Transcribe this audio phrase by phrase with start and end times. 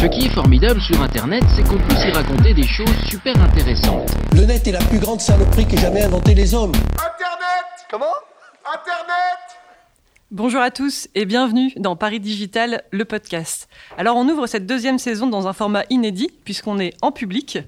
[0.00, 4.10] Ce qui est formidable sur Internet, c'est qu'on peut s'y raconter des choses super intéressantes.
[4.34, 6.72] Le net est la plus grande saloperie qu'aient jamais inventé les hommes.
[6.92, 8.04] Internet Comment?
[8.64, 9.38] Internet
[10.30, 13.68] Bonjour à tous et bienvenue dans Paris Digital, le podcast.
[13.96, 17.58] Alors on ouvre cette deuxième saison dans un format inédit puisqu'on est en public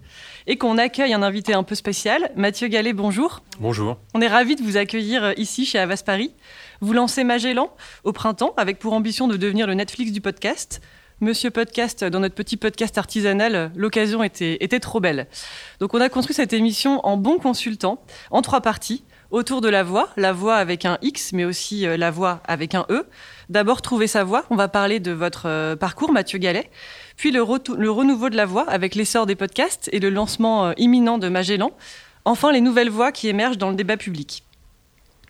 [0.47, 2.31] et qu'on accueille un invité un peu spécial.
[2.37, 3.41] Mathieu Gallet, bonjour.
[3.59, 3.97] Bonjour.
[4.13, 6.33] On est ravis de vous accueillir ici chez Avas Paris.
[6.81, 7.71] Vous lancez Magellan
[8.05, 10.83] au printemps avec pour ambition de devenir le Netflix du podcast.
[11.21, 15.27] Monsieur Podcast, dans notre petit podcast artisanal, l'occasion était, trop belle.
[15.81, 18.01] Donc on a construit cette émission en bon consultant,
[18.31, 21.97] en trois parties autour de la voix, la voix avec un X, mais aussi euh,
[21.97, 23.05] la voix avec un E.
[23.49, 24.45] D'abord, trouver sa voix.
[24.51, 26.71] On va parler de votre euh, parcours, Mathieu Gallet.
[27.17, 27.45] Puis le,
[27.77, 31.29] le, renouveau de la voix avec l'essor des podcasts et le lancement euh, imminent de
[31.29, 31.73] Magellan.
[32.27, 34.45] Enfin, les nouvelles voix qui émergent dans le débat public.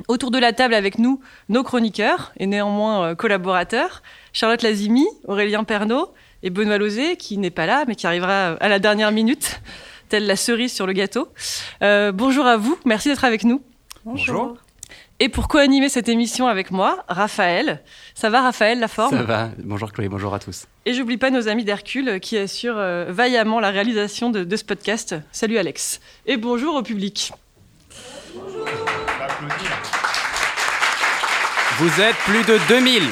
[0.07, 4.03] Autour de la table avec nous, nos chroniqueurs et néanmoins collaborateurs,
[4.39, 8.69] Charlotte Lazimi, Aurélien Pernaud et Benoît Lozé, qui n'est pas là, mais qui arrivera à
[8.69, 9.61] la dernière minute,
[10.09, 11.27] telle la cerise sur le gâteau.
[11.83, 13.61] Euh, bonjour à vous, merci d'être avec nous.
[14.05, 14.57] Bonjour.
[15.19, 17.83] Et pour co-animer cette émission avec moi, Raphaël.
[18.15, 19.17] Ça va Raphaël, la forme?
[19.17, 19.51] Ça va.
[19.59, 20.67] Bonjour Chloé, bonjour à tous.
[20.87, 24.63] Et j'oublie pas nos amis d'Hercule qui assurent euh, vaillamment la réalisation de, de, ce
[24.63, 25.17] podcast.
[25.33, 26.01] Salut Alex.
[26.27, 27.33] Et bonjour au public.
[28.37, 28.69] Bonjour.
[31.79, 33.03] Vous êtes plus de 2000.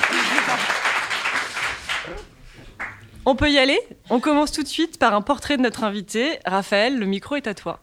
[3.29, 3.81] On peut y aller?
[4.09, 6.39] On commence tout de suite par un portrait de notre invité.
[6.47, 7.81] Raphaël, le micro est à toi.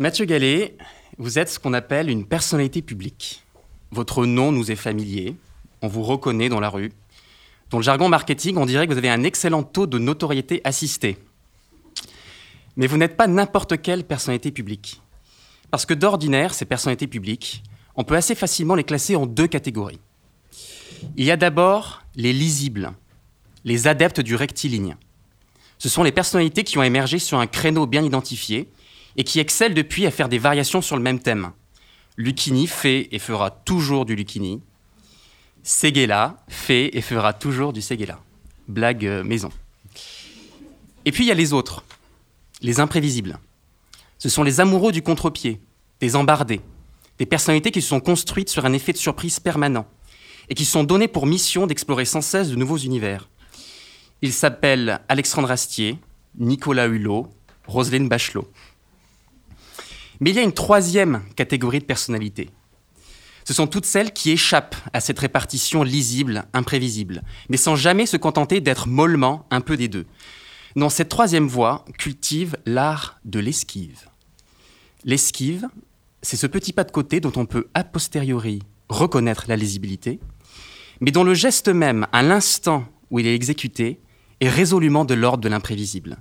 [0.00, 0.76] Mathieu Gallet,
[1.16, 3.44] vous êtes ce qu'on appelle une personnalité publique.
[3.92, 5.36] Votre nom nous est familier,
[5.80, 6.90] on vous reconnaît dans la rue.
[7.70, 11.16] Dans le jargon marketing, on dirait que vous avez un excellent taux de notoriété assistée.
[12.76, 15.00] Mais vous n'êtes pas n'importe quelle personnalité publique.
[15.70, 17.62] Parce que d'ordinaire, ces personnalités publiques,
[17.94, 20.00] on peut assez facilement les classer en deux catégories.
[21.16, 22.92] Il y a d'abord les lisibles,
[23.64, 24.96] les adeptes du rectiligne.
[25.78, 28.68] Ce sont les personnalités qui ont émergé sur un créneau bien identifié
[29.16, 31.52] et qui excelle depuis à faire des variations sur le même thème.
[32.16, 34.60] Lucchini fait et fera toujours du Lucchini.
[35.62, 38.20] Seguela fait et fera toujours du Seguela.
[38.68, 39.50] Blague euh, maison.
[41.04, 41.84] Et puis il y a les autres,
[42.62, 43.38] les imprévisibles.
[44.18, 45.60] Ce sont les amoureux du contre-pied,
[46.00, 46.60] des embardés,
[47.18, 49.86] des personnalités qui se sont construites sur un effet de surprise permanent
[50.48, 53.28] et qui sont données pour mission d'explorer sans cesse de nouveaux univers.
[54.22, 55.98] Ils s'appellent Alexandre Astier,
[56.38, 57.28] Nicolas Hulot,
[57.66, 58.48] Roselyne Bachelot.
[60.20, 62.50] Mais il y a une troisième catégorie de personnalités.
[63.44, 68.16] Ce sont toutes celles qui échappent à cette répartition lisible, imprévisible, mais sans jamais se
[68.16, 70.06] contenter d'être mollement un peu des deux.
[70.76, 74.08] Non, cette troisième voie cultive l'art de l'esquive.
[75.04, 75.68] L'esquive,
[76.22, 80.20] c'est ce petit pas de côté dont on peut a posteriori reconnaître la lisibilité,
[81.00, 84.00] mais dont le geste même, à l'instant où il est exécuté,
[84.44, 86.18] est résolument de l'ordre de l'imprévisible,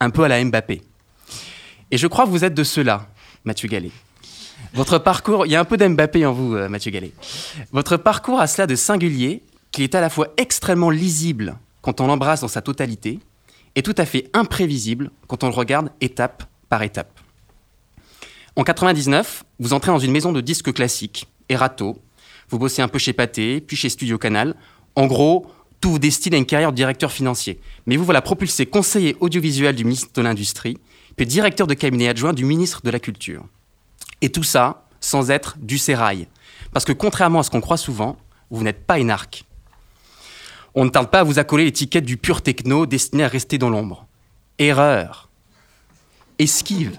[0.00, 0.82] un peu à la Mbappé.
[1.90, 3.08] Et je crois que vous êtes de ceux-là,
[3.44, 3.90] Mathieu Gallet.
[4.74, 7.12] Votre parcours, il y a un peu d'Mbappé en vous, euh, Mathieu Gallet.
[7.70, 12.06] Votre parcours a cela de singulier qu'il est à la fois extrêmement lisible quand on
[12.06, 13.20] l'embrasse dans sa totalité
[13.76, 17.20] et tout à fait imprévisible quand on le regarde étape par étape.
[18.56, 22.00] En 99, vous entrez dans une maison de disques classiques, Erato.
[22.48, 24.54] Vous bossez un peu chez Pathé, puis chez Studio Canal.
[24.94, 25.46] En gros,
[25.80, 27.60] tout vous destine à une carrière de directeur financier.
[27.86, 30.78] Mais vous voilà propulsé conseiller audiovisuel du ministre de l'Industrie,
[31.16, 33.44] puis directeur de cabinet adjoint du ministre de la Culture.
[34.20, 36.28] Et tout ça sans être du sérail.
[36.72, 38.16] Parce que contrairement à ce qu'on croit souvent,
[38.50, 39.44] vous n'êtes pas énarque.
[40.74, 43.70] On ne tarde pas à vous accoler l'étiquette du pur techno destiné à rester dans
[43.70, 44.06] l'ombre.
[44.58, 45.28] Erreur.
[46.38, 46.96] Esquive.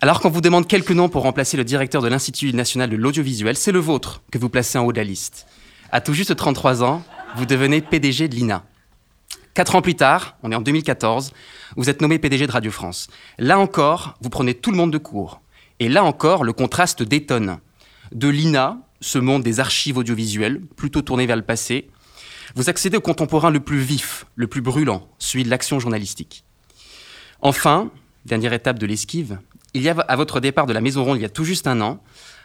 [0.00, 3.56] Alors qu'on vous demande quelques noms pour remplacer le directeur de l'Institut national de l'audiovisuel,
[3.56, 5.46] c'est le vôtre que vous placez en haut de la liste.
[5.92, 7.04] À tout juste 33 ans,
[7.36, 8.64] vous devenez PDG de l'INA.
[9.54, 11.32] Quatre ans plus tard, on est en 2014,
[11.76, 13.08] vous êtes nommé PDG de Radio France.
[13.38, 15.40] Là encore, vous prenez tout le monde de court.
[15.80, 17.58] Et là encore, le contraste détonne.
[18.12, 21.88] De l'INA, ce monde des archives audiovisuelles, plutôt tourné vers le passé,
[22.54, 26.44] vous accédez au contemporain le plus vif, le plus brûlant, celui de l'action journalistique.
[27.40, 27.90] Enfin,
[28.26, 29.38] dernière étape de l'esquive,
[29.74, 31.66] il y a à votre départ de la Maison Ronde il y a tout juste
[31.66, 32.02] un an,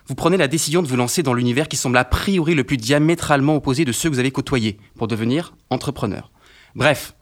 [0.07, 2.77] vous prenez la décision de vous lancer dans l'univers qui semble a priori le plus
[2.77, 6.31] diamétralement opposé de ceux que vous avez côtoyés pour devenir entrepreneur.
[6.75, 7.13] Bref,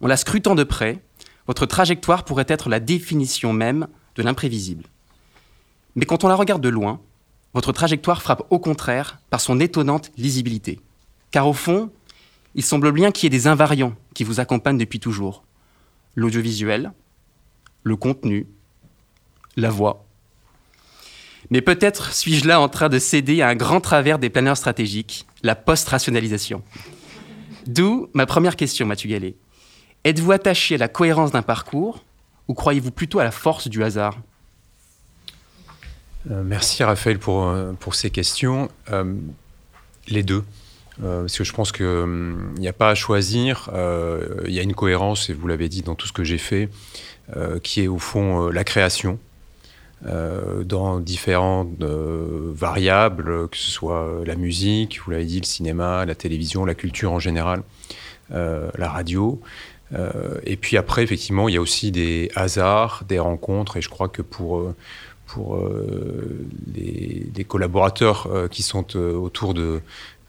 [0.00, 1.00] en la scrutant de près,
[1.46, 3.86] votre trajectoire pourrait être la définition même
[4.16, 4.84] de l'imprévisible.
[5.94, 7.00] Mais quand on la regarde de loin,
[7.52, 10.80] votre trajectoire frappe au contraire par son étonnante lisibilité.
[11.30, 11.90] Car au fond,
[12.56, 15.44] il semble bien qu'il y ait des invariants qui vous accompagnent depuis toujours.
[16.16, 16.92] L'audiovisuel,
[17.84, 18.48] le contenu,
[19.56, 20.03] la voix.
[21.50, 25.26] Mais peut-être suis-je là en train de céder à un grand travers des planeurs stratégiques,
[25.42, 26.62] la post-rationalisation.
[27.66, 29.34] D'où ma première question, Mathieu Gallet.
[30.04, 32.04] Êtes-vous attaché à la cohérence d'un parcours
[32.48, 34.18] ou croyez-vous plutôt à la force du hasard?
[36.30, 38.70] Euh, merci Raphaël pour, euh, pour ces questions.
[38.90, 39.14] Euh,
[40.08, 40.44] les deux.
[41.00, 43.68] Parce que je pense qu'il n'y a pas à choisir.
[44.46, 46.68] Il y a une cohérence, et vous l'avez dit dans tout ce que j'ai fait,
[47.64, 49.18] qui est au fond la création.
[50.06, 56.04] Euh, dans différentes euh, variables, que ce soit la musique, vous l'avez dit, le cinéma,
[56.04, 57.62] la télévision, la culture en général,
[58.32, 59.40] euh, la radio.
[60.44, 64.08] Et puis après, effectivement, il y a aussi des hasards, des rencontres, et je crois
[64.08, 64.74] que pour,
[65.24, 65.56] pour
[66.74, 69.82] les, collaborateurs qui sont autour de,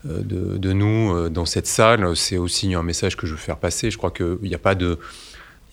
[0.04, 3.89] de, nous dans cette salle, c'est aussi un message que je veux faire passer.
[3.89, 5.00] Je crois qu'il n'y a pas de...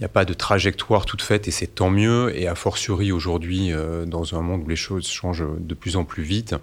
[0.02, 2.36] N'y a pas de trajectoire toute faite et c'est tant mieux.
[2.36, 6.02] Et a fortiori aujourd'hui, euh, dans un monde où les choses changent de plus en
[6.02, 6.56] plus vite,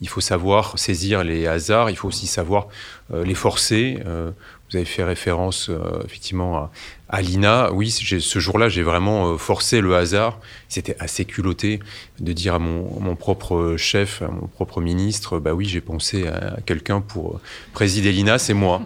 [0.00, 2.66] il faut savoir saisir les hasards, il faut aussi savoir
[3.14, 4.00] euh, les forcer.
[4.06, 4.32] Euh,
[4.68, 5.70] vous avez fait référence
[6.04, 6.70] effectivement
[7.08, 7.70] à, l'INA.
[7.72, 10.40] Oui, ce jour-là, j'ai vraiment forcé le hasard.
[10.68, 11.78] C'était assez culotté
[12.18, 16.26] de dire à mon, mon propre chef, à mon propre ministre, bah oui, j'ai pensé
[16.26, 17.40] à quelqu'un pour
[17.72, 18.82] présider l'INA, c'est moi.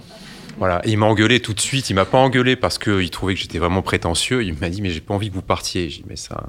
[0.59, 1.91] Voilà, Et il m'a engueulé tout de suite.
[1.91, 4.43] Il m'a pas engueulé parce qu'il trouvait que j'étais vraiment prétentieux.
[4.45, 5.91] Il m'a dit mais j'ai pas envie que vous partiez.
[5.91, 6.45] J'ai dit mais ça,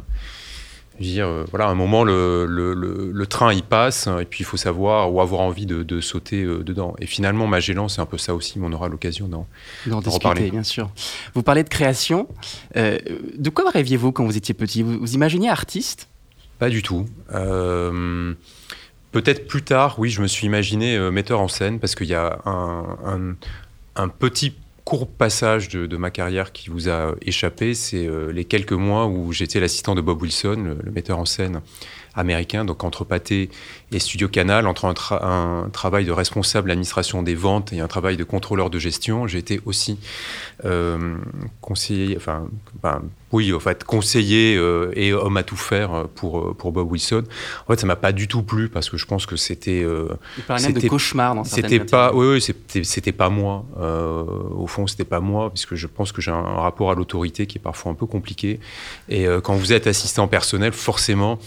[1.00, 4.08] je veux dire euh, voilà, à un moment le, le, le, le train il passe
[4.22, 6.96] et puis il faut savoir ou avoir envie de, de sauter euh, dedans.
[7.00, 8.60] Et finalement Magellan c'est un peu ça aussi.
[8.60, 9.48] Mais on aura l'occasion d'en
[9.86, 10.52] discuter, reparler.
[10.52, 10.90] bien sûr.
[11.34, 12.28] Vous parlez de création.
[12.78, 12.98] Euh,
[13.38, 14.84] de quoi rêviez-vous quand vous étiez petit?
[14.84, 16.10] Vous, vous imaginiez artiste?
[16.60, 17.06] Pas du tout.
[19.12, 22.40] Peut-être plus tard, oui, je me suis imaginé metteur en scène parce qu'il y a
[22.46, 23.36] un, un-
[23.96, 24.54] un petit
[24.84, 27.74] court passage de, ma carrière qui vous a échappé.
[27.74, 31.62] C'est euh, les quelques mois où j'étais l'assistant de Bob Wilson, le metteur en scène
[32.16, 33.50] américain, donc entre Pathé
[33.92, 37.88] et Studio Canal, entre un, tra- un travail de responsable d'administration des ventes et un
[37.88, 39.28] travail de contrôleur de gestion.
[39.28, 40.00] J'ai été aussi
[40.64, 41.16] euh,
[41.62, 42.48] conseiller, enfin,
[42.78, 43.02] enfin,
[43.32, 47.24] oui, en fait, conseiller euh, et homme à tout faire euh, pour, pour Bob Wilson.
[47.68, 49.84] En fait, ça m'a pas du tout plu parce que je pense que c'était.
[49.84, 50.08] euh,
[50.38, 53.66] Il parlait même de cauchemar dans c'était pas, oui, oui, c'était, pas moi.
[53.78, 57.58] Au fond, c'était pas moi, puisque je pense que j'ai un rapport à l'autorité qui
[57.58, 58.60] est parfois un peu compliqué.
[59.10, 61.40] Et quand vous êtes assistant personnel, forcément,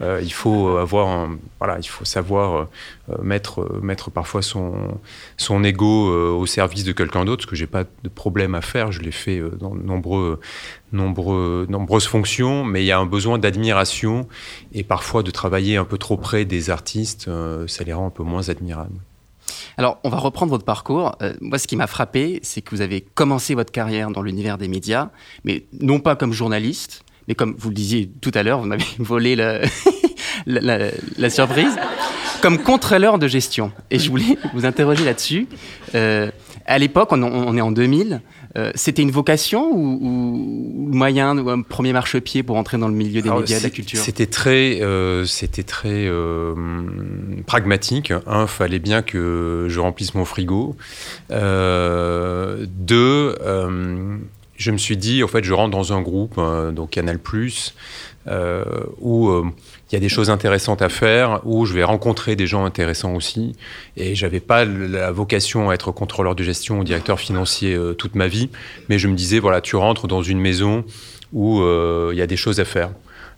[0.00, 1.28] euh, il faut avoir,
[1.60, 2.68] voilà, il faut savoir
[3.10, 4.98] euh, mettre, euh, mettre parfois son,
[5.36, 8.90] son ego au service de quelqu'un d'autre, ce que j'ai pas de problème à faire.
[8.90, 10.40] Je l'ai fait dans de nombreux,
[10.92, 14.26] nombreux, nombreuses fonctions, mais il y a un besoin d'admiration
[14.72, 17.30] et parfois de travailler un peu trop près des artistes,
[17.66, 18.98] ça les rend un peu moins admirables.
[19.76, 21.16] Alors, on va reprendre votre parcours.
[21.40, 24.68] Moi, ce qui m'a frappé, c'est que vous avez commencé votre carrière dans l'univers des
[24.68, 25.10] médias,
[25.44, 28.84] mais non pas comme journaliste, mais comme vous le disiez tout à l'heure, vous m'avez
[28.98, 29.60] volé la,
[30.46, 31.76] la, la- la surprise,
[32.42, 33.72] comme contrôleur de gestion.
[33.90, 35.46] Et je voulais vous interroger là-dessus.
[35.94, 36.30] Euh,
[36.66, 38.22] à l'époque, on, on est en 2000,
[38.56, 43.20] euh, c'était une vocation ou, moyen ou un premier marchepied pour entrer dans le milieu
[43.20, 43.98] des Alors, médias, de la culture?
[43.98, 46.54] C'était très, euh, c'était très euh,
[47.46, 48.12] pragmatique.
[48.26, 50.76] Un, fallait bien que je remplisse mon frigo.
[51.30, 53.34] Deux,
[54.56, 57.18] je me suis dit, en fait, je rentre dans un groupe, euh, donc Canal+,
[58.26, 58.64] euh,
[59.00, 59.44] où euh,
[59.90, 63.14] il y a des choses intéressantes à faire, où je vais rencontrer des gens intéressants
[63.14, 63.54] aussi.
[63.98, 68.14] Et j'avais pas la vocation à être contrôleur de gestion ou directeur financier euh, toute
[68.14, 68.48] ma vie,
[68.88, 70.84] mais je me disais, voilà, tu rentres dans une maison
[71.34, 71.60] où
[72.12, 72.90] il y a des choses à faire.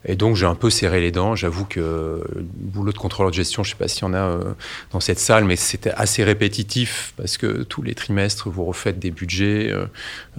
[0.07, 1.35] Et donc j'ai un peu serré les dents.
[1.35, 4.13] J'avoue que le boulot de contrôleur de gestion, je ne sais pas s'il y en
[4.13, 4.53] a euh,
[4.91, 9.11] dans cette salle, mais c'était assez répétitif parce que tous les trimestres, vous refaites des
[9.11, 9.85] budgets, euh,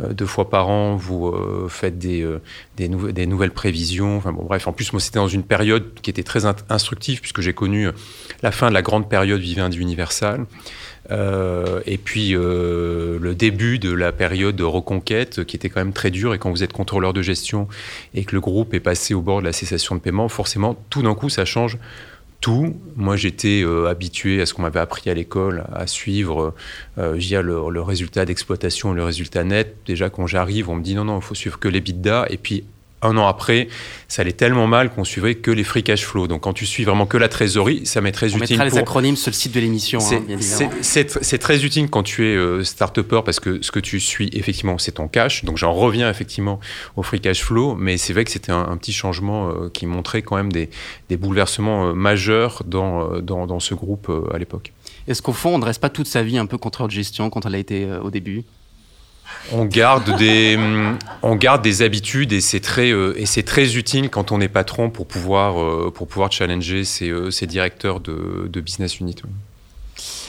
[0.02, 2.40] euh, deux fois par an, vous euh, faites des, euh,
[2.76, 4.16] des, nouve- des nouvelles prévisions.
[4.16, 7.42] Enfin bon, bref, en plus, moi, c'était dans une période qui était très instructive puisque
[7.42, 7.88] j'ai connu
[8.42, 10.46] la fin de la grande période Vivendi Universal.
[11.10, 15.92] Euh, et puis euh, le début de la période de reconquête qui était quand même
[15.92, 16.34] très dure.
[16.34, 17.68] Et quand vous êtes contrôleur de gestion
[18.14, 21.02] et que le groupe est passé au bord de la cessation de paiement, forcément, tout
[21.02, 21.78] d'un coup, ça change
[22.40, 22.76] tout.
[22.94, 26.54] Moi, j'étais euh, habitué à ce qu'on m'avait appris à l'école, à suivre
[26.96, 29.76] le, le résultat d'exploitation, le résultat net.
[29.86, 32.26] Déjà, quand j'arrive, on me dit non, non, il faut suivre que les bidas.
[32.30, 32.64] Et puis,
[33.02, 33.68] un an après,
[34.08, 36.26] ça allait tellement mal qu'on suivait que les free cash flow.
[36.26, 38.70] Donc, quand tu suis vraiment que la trésorerie, ça m'est très On utile mettra les
[38.70, 40.02] pour acronymes sur le site de l'émission, hein,
[40.80, 44.00] c'est- bien c'est très utile quand tu es euh, start-upper parce que ce que tu
[44.00, 45.44] suis, effectivement, c'est ton cash.
[45.44, 46.58] Donc j'en reviens effectivement
[46.96, 49.86] au free cash flow, mais c'est vrai que c'était un, un petit changement euh, qui
[49.86, 50.68] montrait quand même des,
[51.08, 54.72] des bouleversements euh, majeurs dans, euh, dans, dans ce groupe à l'époque.
[55.06, 57.30] Est-ce qu'au fond, on ne reste pas toute sa vie un peu contrôleur de gestion
[57.30, 58.42] quand elle a été au début?
[59.52, 60.58] On garde des,
[61.22, 64.48] on garde des habitudes et c'est très, euh, et c'est très utile quand on est
[64.48, 69.16] patron pour pouvoir, euh, pour pouvoir challenger ses, euh, ses directeurs de, de business unit.
[69.24, 69.30] oui.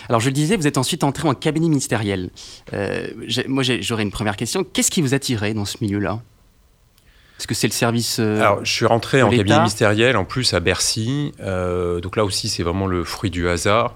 [0.09, 2.31] Alors je le disais, vous êtes ensuite entré en cabinet ministériel.
[2.73, 3.07] Euh,
[3.47, 4.63] moi j'aurais une première question.
[4.63, 6.19] Qu'est-ce qui vous attirait dans ce milieu-là?
[7.37, 10.53] Est-ce que c'est le service euh, Alors, je suis rentré en cabinet ministériel, en plus
[10.53, 11.31] à Bercy.
[11.39, 13.95] Euh, donc là aussi, c'est vraiment le fruit du hasard.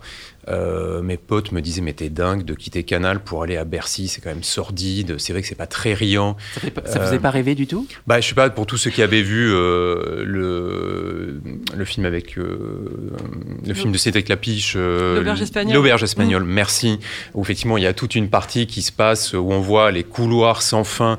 [0.49, 4.07] Euh, mes potes me disaient, mais t'es dingue de quitter Canal pour aller à Bercy,
[4.07, 5.17] c'est quand même sordide.
[5.17, 6.35] C'est vrai que c'est pas très riant.
[6.55, 7.87] Ça, fait pas- ça Euh, vous faisait pas rêver du tout?
[8.07, 11.41] Bah, je sais pas, pour tous ceux qui avaient vu euh, le,
[11.75, 13.11] le film avec euh,
[13.65, 15.73] le film de Cédric Lapiche, euh, L'Auberge espagnole.
[15.75, 16.99] L'auberge espagnole, merci.
[17.33, 20.03] Où effectivement, il y a toute une partie qui se passe où on voit les
[20.03, 21.17] couloirs sans fin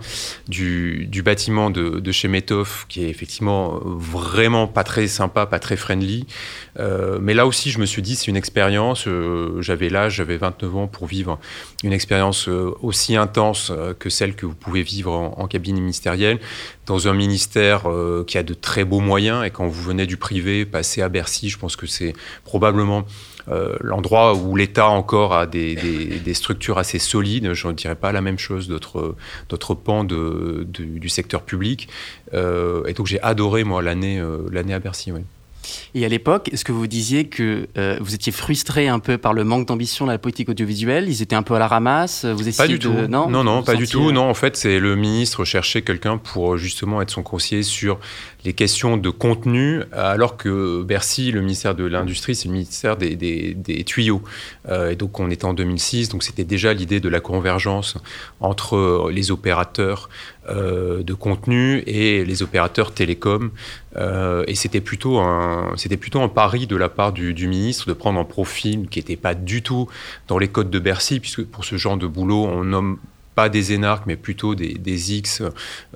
[0.49, 5.59] du, du bâtiment de, de chez Metov, qui est effectivement vraiment pas très sympa, pas
[5.59, 6.27] très friendly.
[6.79, 9.07] Euh, mais là aussi, je me suis dit, c'est une expérience.
[9.15, 11.39] Euh, j'avais l'âge, j'avais 29 ans pour vivre
[11.83, 15.81] une expérience euh, aussi intense euh, que celle que vous pouvez vivre en, en cabinet
[15.81, 16.39] ministériel,
[16.87, 17.87] dans un ministère
[18.27, 19.45] qui a de très beaux moyens.
[19.47, 22.13] Et quand vous venez du privé, passer à Bercy, je pense que c'est
[22.45, 23.07] probablement
[23.81, 27.55] l'endroit où l'État encore a des, structures assez solides.
[27.55, 31.89] Je ne dirais pas la même chose d'autres pans du, secteur public.
[32.35, 35.11] Et donc j'ai adoré, moi, l'année à Bercy.
[35.95, 39.33] Et à l'époque, est-ce que vous disiez que euh, vous étiez frustré un peu par
[39.33, 41.09] le manque d'ambition de la politique audiovisuelle?
[41.09, 42.83] Ils étaient un peu à la ramasse Vous Pas du de...
[42.83, 42.93] tout.
[43.09, 44.13] Non, non, non, pas du tout.
[44.13, 47.99] Non, en fait, c'est le ministre cherchait quelqu'un pour euh, justement être son conseiller sur
[48.45, 53.17] les questions de contenu, alors que Bercy, le ministère de l'Industrie, c'est le ministère des,
[53.17, 54.23] des- des tuyaux.
[54.69, 57.97] Euh, et donc, on était en 2006, donc c'était déjà l'idée de la convergence
[58.41, 60.11] entre euh, les opérateurs
[60.49, 63.51] euh, de contenu et les opérateurs télécoms.
[63.97, 67.87] Euh, et c'était plutôt un, c'était plutôt un pari de la part du, du ministre
[67.89, 69.89] de prendre un profil qui n'était pas du tout
[70.29, 72.99] dans les codes de Bercy, puisque pour ce genre de boulot, on nomme
[73.35, 75.43] pas des énarques, mais plutôt des, des X.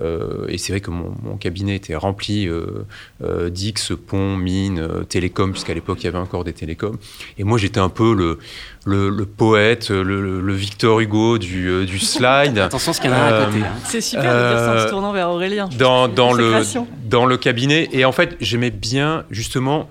[0.01, 2.85] Euh, et c'est vrai que mon, mon cabinet était rempli euh,
[3.23, 6.97] euh, d'X, ponts, mines, euh, télécoms, puisqu'à l'époque, il y avait encore des télécoms.
[7.39, 8.39] Et moi, j'étais un peu le,
[8.85, 12.59] le, le poète, le, Victor Hugo du, euh, du slide.
[12.59, 13.59] Attention, ce qu'il y en a à côté.
[13.61, 13.73] hein.
[13.85, 15.69] C'est super de dire ça en se tournant vers Aurélien.
[15.79, 16.63] dans, dans, le,
[17.05, 17.89] dans le cabinet.
[17.93, 19.89] Et en fait, j'aimais bien justement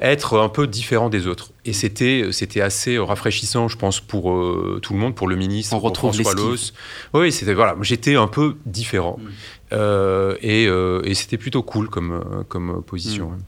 [0.00, 1.50] être un peu différent des autres.
[1.64, 5.74] Et c'était, c'était assez rafraîchissant, je pense, pour euh, tout le monde, pour le ministre,
[5.74, 6.34] On pour retrouve François.
[6.34, 6.72] Loos.
[7.14, 9.18] Oui, c'était, voilà, j'étais un peu différent.
[9.20, 9.28] Mm.
[9.72, 13.30] Euh, et, euh, et c'était plutôt cool comme, euh, comme position.
[13.30, 13.38] Mm.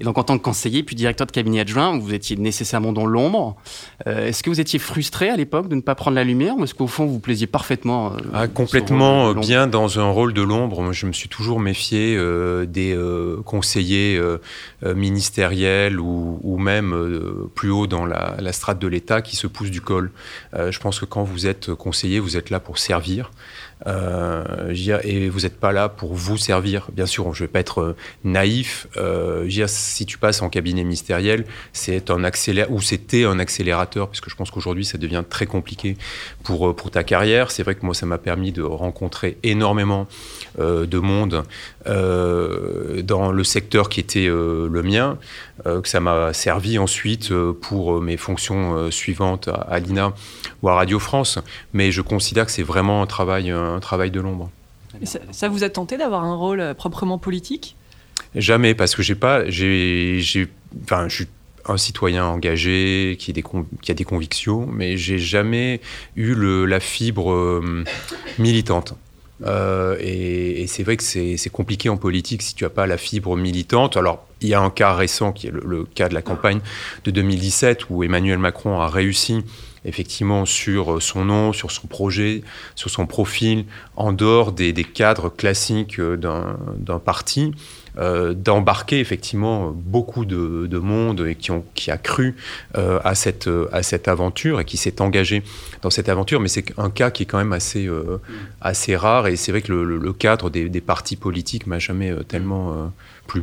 [0.00, 3.06] Et donc, en tant que conseiller puis directeur de cabinet adjoint, vous étiez nécessairement dans
[3.06, 3.56] l'ombre.
[4.06, 6.64] Euh, est-ce que vous étiez frustré à l'époque de ne pas prendre la lumière ou
[6.64, 10.32] est-ce qu'au fond, vous plaisiez parfaitement euh, Ah, complètement euh, long- bien dans un rôle
[10.32, 10.92] de l'ombre.
[10.92, 12.96] Je me suis toujours méfié euh, des
[13.44, 14.20] conseillers
[14.94, 16.94] ministériels ou, ou même
[17.54, 20.10] plus haut dans la, la strate de l'État qui se poussent du col.
[20.54, 23.30] Je pense que quand vous êtes conseiller, vous êtes là pour servir.
[23.86, 26.88] Euh, et vous n'êtes pas là pour vous servir.
[26.92, 28.86] Bien sûr, je ne vais pas être euh, naïf.
[28.96, 34.20] Euh, si tu passes en cabinet ministériel, c'est un accélérateur, ou c'était un accélérateur, parce
[34.20, 35.96] que je pense qu'aujourd'hui, ça devient très compliqué
[36.42, 37.50] pour, pour ta carrière.
[37.50, 40.06] C'est vrai que moi, ça m'a permis de rencontrer énormément
[40.58, 41.44] de monde
[41.88, 45.18] dans le secteur qui était euh, le mien,
[45.66, 49.78] euh, que ça m'a servi ensuite euh, pour euh, mes fonctions euh, suivantes à, à
[49.78, 50.12] l'INA
[50.62, 51.38] ou à Radio France.
[51.72, 54.50] Mais je considère que c'est vraiment un travail, un travail de l'ombre.
[55.04, 57.76] Ça, ça vous a tenté d'avoir un rôle euh, proprement politique?
[58.34, 60.20] Jamais, parce que j'ai pas, j'ai,
[60.84, 61.26] enfin, je suis
[61.66, 65.80] un citoyen engagé qui, a des con- qui a des convictions, mais j'ai jamais
[66.16, 67.84] eu le, la fibre euh,
[68.38, 68.94] militante.
[69.44, 73.36] Euh, et, c'est vrai que c'est, compliqué en politique si tu n'as pas la fibre
[73.36, 73.96] militante.
[73.96, 76.60] Alors, il y a un cas récent qui est le cas de la campagne
[77.04, 79.44] de 2017 où Emmanuel Macron a réussi
[79.84, 82.42] effectivement sur son nom, sur son projet,
[82.74, 83.64] sur son profil,
[83.96, 87.52] en dehors des, cadres classiques euh, d'un, parti,
[87.98, 92.36] euh, d'embarquer effectivement beaucoup de, de monde et qui, ont, qui a cru
[92.76, 93.48] euh, à, cette,
[94.08, 95.42] aventure et qui s'est engagé
[95.82, 96.40] dans cette aventure.
[96.40, 98.20] Mais c'est un cas qui est quand même assez, euh,
[98.60, 102.22] assez rare et c'est vrai que le, cadre des, des partis politiques m'a jamais euh,
[102.22, 102.86] tellement euh,
[103.26, 103.42] plu.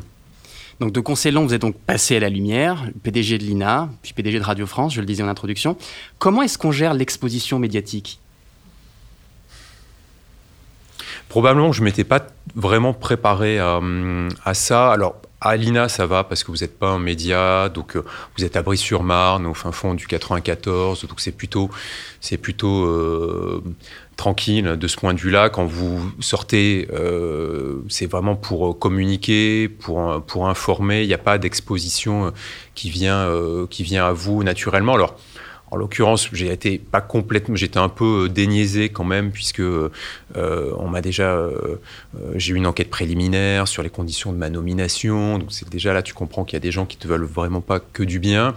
[0.79, 4.13] Donc, de conseiller long, vous êtes donc passé à la lumière, PDG de l'INA, puis
[4.13, 5.77] PDG de Radio France, je le disais en introduction.
[6.19, 8.19] Comment est-ce qu'on gère l'exposition médiatique?
[11.29, 14.91] Probablement je ne m'étais pas vraiment préparé à, hum, à ça.
[14.91, 18.03] Alors, à l'INA, ça va parce que vous n'êtes pas un média, donc euh,
[18.37, 21.69] vous êtes à Brie-sur-Marne, au fin fond du 94, donc c'est plutôt,
[22.19, 23.63] c'est plutôt euh,
[24.15, 25.49] tranquille de ce point de vue-là.
[25.49, 31.03] Quand vous sortez, euh, c'est vraiment pour euh, communiquer, pour, euh, pour informer.
[31.03, 32.31] Il n'y a pas d'exposition
[32.75, 33.29] qui vient,
[33.69, 34.95] qui vient à vous naturellement.
[34.95, 35.17] Alors,
[35.71, 39.63] En l'occurrence, j'ai été pas complètement, j'étais un peu déniaisé quand même puisque
[40.35, 41.49] on m'a déjà,
[42.35, 45.39] j'ai eu une enquête préliminaire sur les conditions de ma nomination.
[45.39, 47.61] Donc c'est déjà là, tu comprends qu'il y a des gens qui te veulent vraiment
[47.61, 48.53] pas que du bien.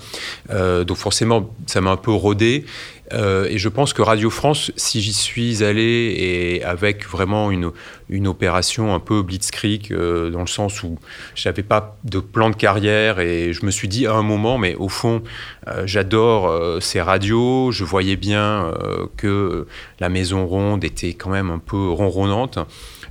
[0.50, 2.64] donc forcément, ça m'a un peu rodé.
[3.12, 7.70] Euh, et je pense que Radio France, si j'y suis allé et avec vraiment une,
[8.10, 10.98] une opération un peu blitzkrieg, euh, dans le sens où
[11.34, 14.74] j'avais pas de plan de carrière et je me suis dit à un moment, mais
[14.74, 15.22] au fond,
[15.68, 18.72] euh, j'adore ces radios, je voyais bien
[19.16, 19.66] que
[20.00, 22.58] la Maison Ronde était quand même un peu ronronnante.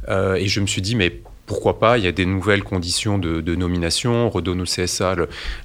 [0.09, 3.55] et je me suis dit, mais pourquoi pas, il y a des nouvelles conditions de,
[3.55, 5.15] nomination, on redonne au CSA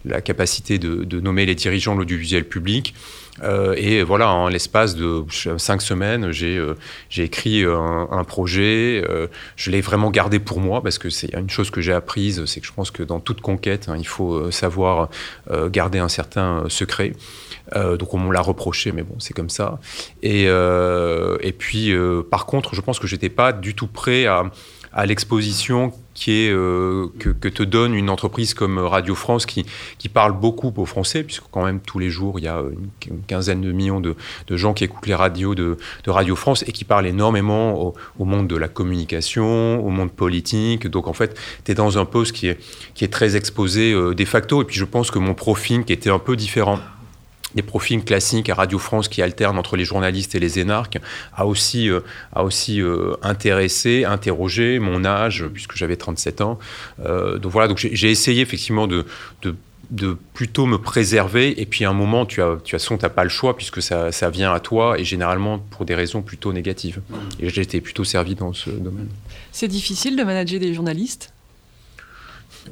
[0.05, 2.95] la capacité de nommer les dirigeants de l'audiovisuel public.
[3.43, 5.25] Euh, et voilà, en l'espace de
[5.57, 6.75] cinq semaines, j'ai euh,
[7.17, 9.03] écrit un, projet.
[9.09, 12.45] Euh, je l'ai vraiment gardé pour moi parce que c'est une chose que j'ai apprise,
[12.45, 15.09] c'est que je pense que dans toute conquête, hein, il faut savoir
[15.71, 17.13] garder un certain secret.
[17.75, 19.81] donc on me l'a reproché, mais bon, c'est comme ça.
[20.23, 21.95] Et, et puis,
[22.31, 24.45] par contre, je pense que j'étais pas du tout prêt à,
[24.93, 29.65] à l'exposition qui est, euh, que, te donne une entreprise comme Radio France qui,
[29.99, 32.63] qui parle beaucoup aux Français, puisque quand même tous les jours il y a
[33.09, 34.15] une, quinzaine de millions de,
[34.47, 38.25] de, gens qui écoutent les radios de, de Radio France et qui parlent énormément au,
[38.25, 40.87] monde de la communication, au monde politique.
[40.87, 42.59] Donc en fait, tu es dans un poste qui est,
[42.95, 44.63] qui est très exposé euh, de facto.
[44.63, 46.79] Et puis je pense que mon profil qui était un peu différent
[47.55, 50.99] des profils classiques à Radio France qui alternent entre les journalistes et les énarques,
[51.35, 52.01] a aussi, euh,
[52.33, 56.59] a aussi euh, intéressé, interrogé mon âge, puisque j'avais 37 ans.
[57.05, 59.05] Euh, donc voilà, donc j'ai essayé effectivement de,
[59.43, 63.05] de, plutôt me préserver, et puis à un moment, tu as, tu as son, tu
[63.05, 66.23] n'as pas le choix, puisque ça, ça, vient à toi, et généralement pour des raisons
[66.23, 67.01] plutôt négatives.
[67.39, 69.09] Et j'ai été plutôt servi dans ce domaine.
[69.53, 71.33] C'est difficile de manager des journalistes?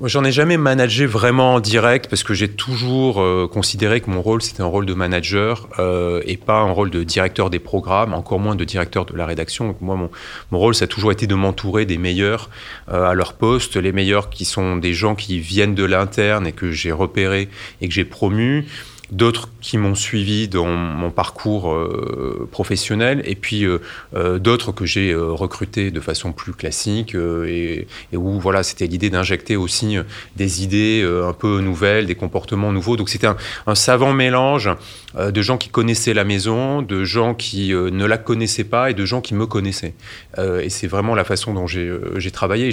[0.05, 4.23] J'en ai jamais managé vraiment en direct parce que j'ai toujours euh, considéré que mon
[4.23, 8.15] rôle c'était un rôle de manager euh, et pas un rôle de directeur des programmes,
[8.15, 9.75] encore moins de directeur de la rédaction.
[9.81, 10.11] Moi, mon,
[10.53, 12.51] mon rôle ça a toujours été de m'entourer des meilleurs
[12.89, 16.53] euh, à leur poste, les meilleurs qui sont des gens qui viennent de l'interne et
[16.53, 17.49] que j'ai repéré
[17.81, 18.67] et que j'ai promu
[19.13, 23.81] d'autres qui m'ont suivi dans mon parcours euh, professionnel, et puis euh,
[24.15, 29.57] euh, d'autres que j'ai recrutés de façon plus classique, et, où voilà, c'était l'idée d'injecter
[29.57, 29.97] aussi
[30.37, 32.97] des idées un peu nouvelles, des comportements nouveaux.
[32.97, 33.27] Donc c'était
[33.67, 34.71] un, savant mélange
[35.17, 39.05] de gens qui connaissaient la maison, de gens qui ne la connaissaient pas, et de
[39.05, 39.95] gens qui me connaissaient.
[40.39, 42.71] et c'est vraiment la façon dont j'ai travaillé.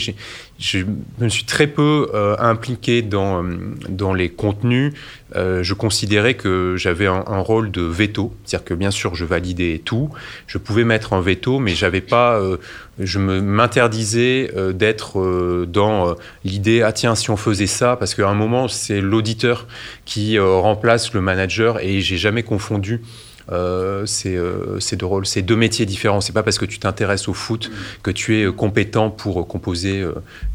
[0.59, 0.83] Je
[1.19, 3.43] me suis très peu impliqué dans,
[3.89, 4.93] dans les contenus.
[5.35, 10.09] je considérais que j'avais un, rôle de veto, c'est-à-dire que bien sûr je validais tout,
[10.47, 12.57] je pouvais mettre un veto, mais j'avais pas, euh,
[12.99, 18.27] je m'interdisais euh, d'être euh, dans l'idée ah tiens si on faisait ça, parce qu'à
[18.27, 19.67] un moment c'est l'auditeur
[20.05, 23.01] qui remplace le manager et j'ai jamais confondu
[23.51, 26.21] euh, euh, c'est deux rôles, c'est deux métiers différents.
[26.21, 27.71] C'est pas parce que tu t'intéresses au foot
[28.03, 30.03] que tu es euh, compétent pour composer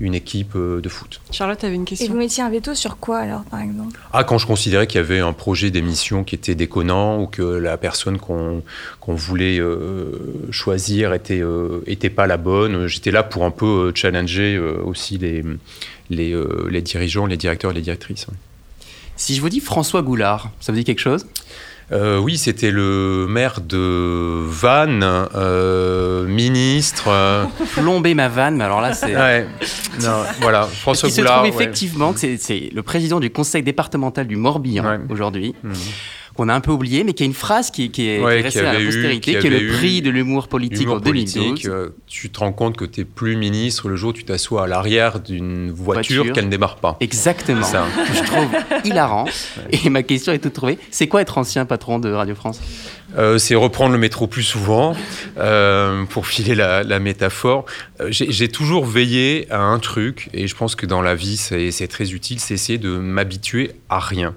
[0.01, 1.21] une équipe de foot.
[1.31, 2.07] Charlotte, tu avais une question.
[2.07, 3.99] Et vous mettiez un veto sur quoi alors, par exemple?
[4.13, 7.43] Ah, quand je considérais qu'il y avait un projet d'émission qui était déconnant ou que
[7.43, 8.63] la personne qu'on
[9.07, 9.61] voulait
[10.51, 11.43] choisir était,
[11.87, 15.43] était pas la bonne, j'étais là pour un peu challenger aussi les,
[16.11, 16.35] les,
[16.71, 18.27] les, dirigeants, les directeurs et les directrices.
[19.17, 21.27] Si je vous dis François Goulard, ça vous dit quelque chose?
[21.91, 27.09] Euh, oui, c'était le maire de Vannes, euh, ministre.
[27.09, 27.45] Euh.
[27.73, 29.17] Plomber ma vanne, mais alors là, c'est.
[29.17, 29.47] Ouais.
[30.01, 34.37] Non, voilà, François Il se trouve effectivement que c'est le président du conseil départemental du
[34.37, 35.55] Morbihan aujourd'hui.
[35.63, 35.73] Mmh
[36.35, 38.73] qu'on a un peu oublié, mais qui a une phrase qui, qui est, restée à
[38.73, 41.67] la postérité, qui, est le prix de l'humour politique en 2012.
[41.67, 44.65] Euh, tu te rends compte que tu n'es plus ministre le jour où tu t'assois
[44.65, 46.97] à l'arrière d'une voiture, qu'elle ne démarre pas.
[47.01, 47.63] Exactement.
[47.63, 47.87] Ça.
[48.09, 48.49] Que je trouve
[48.85, 49.27] hilarant.
[49.71, 50.79] Et ma question est toute trouvée.
[50.91, 52.61] C'est quoi être ancien patron de Radio France?
[53.19, 54.97] Euh, c'est reprendre le métro plus souvent,
[55.37, 57.67] euh, pour filer la, la métaphore.
[58.09, 62.13] J'ai toujours veillé à un truc, et je pense que dans la vie, c'est très
[62.13, 64.35] utile, c'est essayer de m'habituer à rien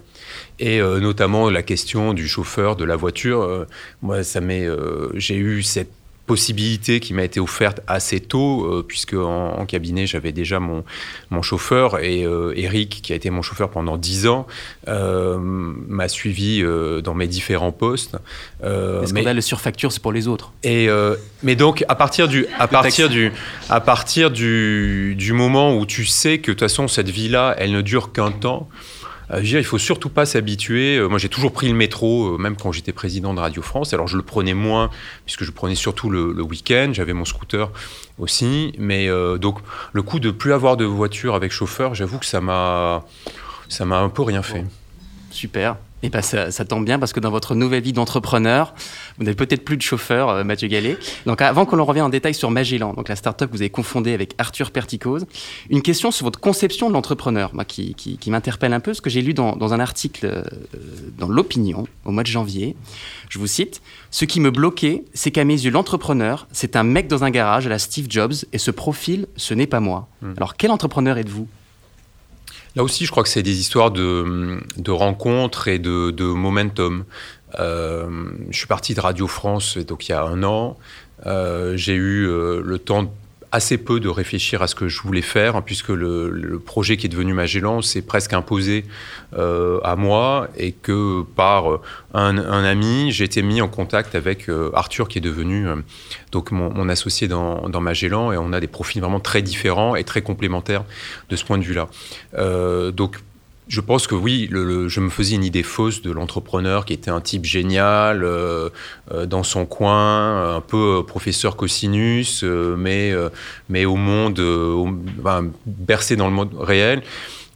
[0.60, 3.42] et euh, notamment la question du chauffeur de la voiture.
[3.42, 3.68] Euh,
[4.02, 5.92] moi, ça m'est, euh, j'ai eu cette
[6.26, 10.84] possibilité qui m'a été offerte assez tôt, puisque en, cabinet j'avais déjà mon,
[11.30, 12.22] mon chauffeur et
[12.56, 14.48] Eric, qui a été mon chauffeur pendant dix ans,
[14.88, 16.64] m'a suivi
[17.04, 18.16] dans mes différents postes.
[18.64, 20.52] Est-ce qu'on a le surfacture, c'est pour les autres.
[20.64, 20.90] Et
[21.44, 23.32] mais donc à partir du à partir du
[23.70, 27.54] à partir du, du moment où tu sais que de toute façon cette vie là,
[27.60, 28.68] elle ne dure qu'un temps.
[29.32, 30.98] Euh, je il faut surtout pas s'habituer.
[30.98, 33.94] Euh, moi, j'ai toujours pris le métro, euh, même quand j'étais président de Radio France.
[33.94, 34.90] Alors, je le prenais moins,
[35.26, 36.92] puisque je prenais surtout le, week-end.
[36.94, 37.72] J'avais mon scooter
[38.20, 38.74] aussi.
[38.78, 39.10] Mais
[39.40, 39.60] donc,
[39.94, 43.04] le coup de plus avoir de voiture avec chauffeur, j'avoue que ça m'a,
[43.68, 44.64] ça m'a un peu rien fait.
[45.32, 45.78] Super.
[46.06, 48.76] Et ben ça, ça, tombe bien parce que dans votre nouvelle vie d'entrepreneur,
[49.18, 50.98] vous n'avez peut-être plus de chauffeur, euh, Mathieu Gallet.
[51.26, 53.72] Donc avant qu'on en revienne en détail sur Magellan, donc la start-up que vous avez
[53.72, 55.26] confondée avec Arthur Perticose,
[55.72, 59.10] une question sur votre conception de l'entrepreneur, qui, qui, qui m'interpelle un peu, ce que
[59.10, 60.44] j'ai lu dans, dans, un article euh,
[61.18, 62.76] dans l'Opinion au mois de janvier.
[63.30, 67.08] Je vous cite Ce qui me bloquait, c'est qu'à mes yeux, l'entrepreneur, c'est un mec
[67.08, 70.08] dans un garage à la Steve Jobs, et ce profil, ce n'est pas moi.
[70.22, 70.34] Mmh.
[70.38, 71.48] Alors quel entrepreneur êtes-vous?
[72.76, 77.06] Là aussi, je crois que c'est des histoires de, rencontres et de, de momentum.
[77.60, 80.78] Euh, je suis parti de Radio France donc il y a un an.
[81.26, 83.12] Euh, j'ai eu euh, le temps
[83.56, 87.06] assez peu de réfléchir à ce que je voulais faire, hein, puisque le, projet qui
[87.06, 88.84] est devenu Magellan s'est presque imposé
[89.38, 91.80] euh, à moi, et que par
[92.14, 95.78] un, un ami, j'ai été mis en contact avec euh, Arthur, qui est devenu euh,
[96.34, 99.96] donc mon, mon associé dans, dans, Magellan, et on a des profils vraiment très différents
[99.96, 100.84] et très complémentaires
[101.30, 101.88] de ce point de vue-là.
[102.92, 103.20] donc
[103.68, 106.94] je pense que oui, le, le, je me faisais une idée fausse de l'entrepreneur qui
[106.94, 108.70] était un type génial, euh,
[109.12, 113.14] euh, dans son coin, un peu professeur cosinus, euh, mais,
[113.70, 117.02] mais au monde, au, ben, bercé dans le monde réel.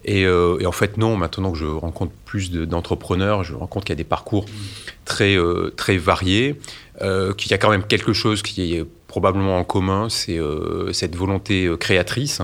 [0.06, 3.98] Et, et, en fait, non, maintenant que je rencontre plus d'entrepreneurs, je rencontre qu'il y
[3.98, 4.46] a des parcours
[5.06, 5.38] très,
[5.76, 6.56] très variés,
[7.38, 11.16] qu'il y a quand même quelque chose qui est probablement en commun, c'est euh, cette
[11.16, 12.42] volonté euh, créatrice.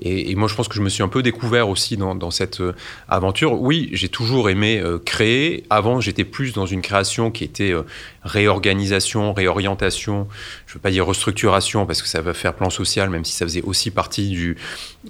[0.00, 2.30] Et, et, moi, je pense que je me suis un peu découvert aussi dans, dans
[2.30, 2.74] cette euh,
[3.08, 3.60] aventure.
[3.60, 5.64] Oui, j'ai toujours aimé euh, créer.
[5.70, 7.82] Avant, j'étais plus dans une création qui était euh,
[8.24, 10.28] réorganisation, réorientation.
[10.72, 13.34] Je ne veux pas dire restructuration parce que ça va faire plan social, même si
[13.34, 14.56] ça faisait aussi partie du,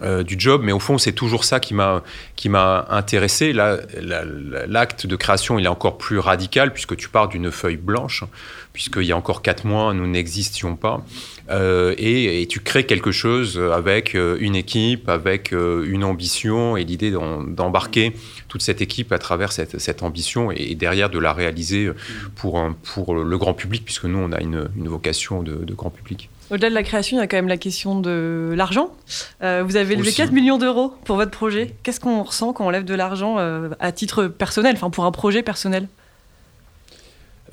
[0.03, 0.63] du job.
[0.65, 3.53] Mais au fond, c'est toujours ça qui m'a intéressé.
[3.53, 8.25] L'acte de création, il est encore plus radical puisque tu pars d'une feuille blanche
[8.73, 11.05] puisqu'il y a encore quatre mois, nous n'existions pas.
[11.51, 16.77] Euh, et, et, tu crées quelque chose avec euh, une équipe, avec euh, une ambition
[16.77, 18.13] et l'idée d'embarquer
[18.49, 21.91] toute cette équipe à travers cette, cette, ambition et derrière de la réaliser
[22.37, 25.75] pour, un, pour le grand public, puisque nous, on a une, une vocation de, de,
[25.75, 26.29] grand public.
[26.53, 28.95] Au-delà de la création, il y a quand même la question de l'argent.
[29.43, 30.19] Euh, vous avez levé Aussi.
[30.19, 31.75] 4 millions d'euros pour votre projet.
[31.83, 35.13] Qu'est-ce qu'on ressent quand on lève de l'argent euh, à titre personnel, enfin pour un
[35.13, 35.89] projet personnel?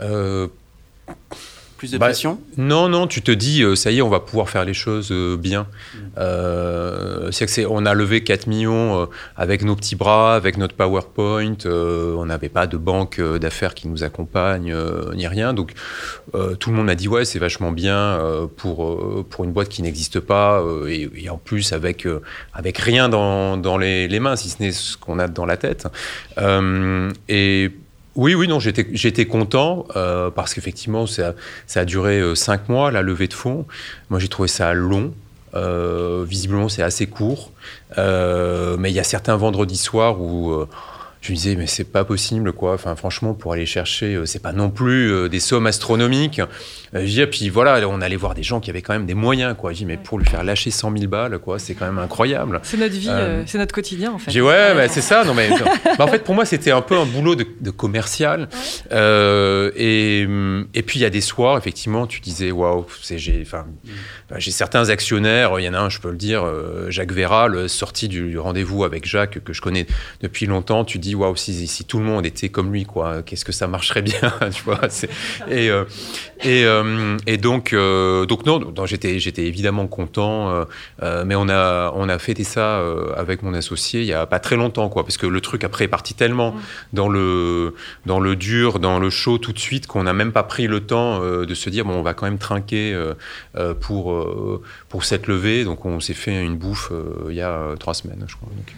[0.01, 0.47] Euh,
[1.79, 4.19] plus de bah, pression Non, non, tu te dis, euh, ça y est, on va
[4.19, 5.61] pouvoir faire les choses euh, bien.
[5.63, 5.97] Mmh.
[6.17, 10.75] Euh, c'est que c'est, on a levé 4 millions avec nos petits bras, avec notre
[10.75, 11.55] PowerPoint.
[11.65, 14.75] Euh, on n'avait pas de banque d'affaires qui nous accompagne,
[15.15, 15.53] ni rien.
[15.53, 15.71] Donc,
[16.59, 18.19] tout le monde a dit, ouais, c'est vachement bien
[18.57, 20.61] pour, pour une boîte qui n'existe pas.
[20.87, 22.05] Et, et, en plus, avec,
[22.53, 25.55] avec rien dans, dans les, les, mains, si ce n'est ce qu'on a dans la
[25.55, 25.87] tête.
[27.29, 27.71] et
[28.15, 31.33] oui, oui, non, j'étais content euh, parce qu'effectivement, ça,
[31.75, 33.65] a duré euh, cinq mois, la levée de fonds.
[34.09, 35.13] Moi, j'ai trouvé ça long.
[35.55, 37.51] Euh, visiblement, c'est assez court.
[37.97, 40.65] Mais il y a certains vendredis soirs où
[41.21, 42.73] je me disais, mais c'est pas possible, quoi.
[42.73, 46.41] Enfin, franchement, pour aller chercher, c'est pas non plus des sommes astronomiques.
[46.95, 49.13] Euh, je dis, puis voilà, on allait voir des gens qui avaient quand même des
[49.13, 49.71] moyens, quoi.
[49.71, 52.59] Je dis, mais pour lui faire lâcher 100 000 balles, quoi, c'est quand même incroyable.
[52.63, 54.31] C'est notre vie, euh, c'est notre quotidien, en fait.
[54.31, 55.23] J'ai, ouais, bah, c'est ça.
[55.23, 55.49] Non, mais
[55.97, 58.41] bah, en fait, pour moi, c'était un peu un boulot de, de commercial.
[58.41, 58.47] Ouais.
[58.91, 60.21] Euh, et,
[60.73, 64.89] et puis, il y a des soirs, effectivement, tu disais, waouh, j'ai, bah, j'ai certains
[64.89, 65.59] actionnaires.
[65.59, 68.39] Il y en a un, je peux le dire, euh, Jacques Véral, sorti du, du
[68.39, 69.85] rendez-vous avec Jacques que je connais
[70.21, 70.85] depuis longtemps.
[70.85, 73.67] Tu dis, waouh, si, si, tout le monde était comme lui, quoi, qu'est-ce que ça
[73.67, 74.79] marcherait bien, tu vois.
[75.49, 75.69] Et,
[76.43, 80.65] et euh, et donc, euh, donc non, non j'étais, j'étais évidemment content,
[81.01, 84.25] euh, mais on a, on a fêté ça euh, avec mon associé il y a
[84.25, 86.61] pas très longtemps, quoi, parce que le truc après est parti tellement mmh.
[86.93, 90.43] dans le, dans le dur, dans le chaud tout de suite qu'on n'a même pas
[90.43, 92.97] pris le temps de se dire bon, on va quand même trinquer
[93.79, 94.25] pour
[94.89, 95.63] pour cette levée.
[95.63, 96.91] Donc on s'est fait une bouffe
[97.29, 98.49] il y a trois semaines, je crois.
[98.55, 98.73] Donc,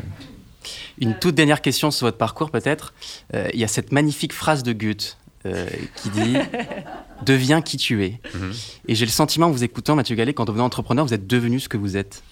[1.00, 2.94] une toute dernière question sur votre parcours, peut-être.
[3.34, 6.36] Euh, il y a cette magnifique phrase de Goethe euh, qui dit
[7.26, 8.20] Deviens qui tu es.
[8.34, 8.78] Mm -hmm.
[8.88, 11.60] Et j'ai le sentiment, en vous écoutant, Mathieu Gallet, vous devenez entrepreneur, vous êtes devenu
[11.60, 12.24] ce que vous êtes.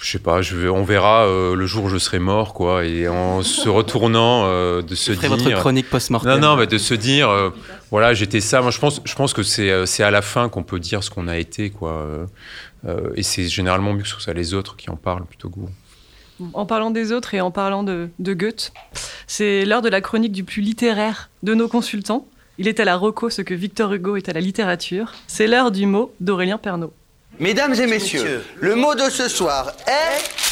[0.00, 2.86] Je sais pas, je vais, on verra euh, le jour où je serai mort, quoi,
[2.86, 5.28] et en se retournant, euh, de se dire.
[5.28, 6.40] votre chronique post-mortem.
[6.40, 7.50] Non, non, mais de se dire, euh,
[7.90, 8.62] voilà, j'étais ça.
[8.62, 11.10] Moi, je pense, je pense que c'est, c'est à la fin qu'on peut dire ce
[11.10, 12.06] qu'on a été, quoi.
[13.14, 15.70] et c'est généralement mieux que ce soit les autres qui en parlent plutôt que vous.
[16.54, 18.72] En parlant des autres et en parlant de, de Goethe,
[19.26, 22.26] c'est l'heure de la chronique du plus littéraire de nos consultants.
[22.58, 25.12] Il est à la Rocco ce que Victor Hugo est à la littérature.
[25.26, 26.92] C'est l'heure du mot d'Aurélien Pernaud.
[27.38, 30.50] Mesdames et messieurs, messieurs, le mot de ce soir est...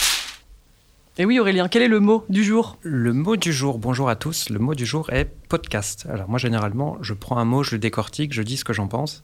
[1.21, 2.79] Et oui Aurélien, quel est le mot du jour?
[2.83, 6.07] Le mot du jour, bonjour à tous, le mot du jour est podcast.
[6.09, 8.87] Alors moi généralement, je prends un mot, je le décortique, je dis ce que j'en
[8.87, 9.23] pense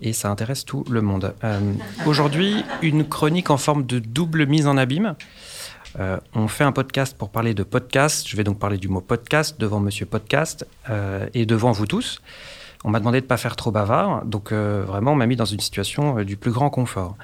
[0.00, 1.34] et ça intéresse tout le monde.
[1.44, 1.60] Euh,
[2.06, 5.16] Aujourd'hui, une chronique en forme de double mise en abîme.
[5.98, 8.26] Euh, on fait un podcast pour parler de podcast.
[8.28, 12.20] Je vais donc parler du mot podcast devant Monsieur Podcast euh, et devant vous tous.
[12.84, 15.34] On m'a demandé de ne pas faire trop bavard, donc euh, vraiment on m'a mis
[15.34, 17.16] dans une situation du plus grand confort.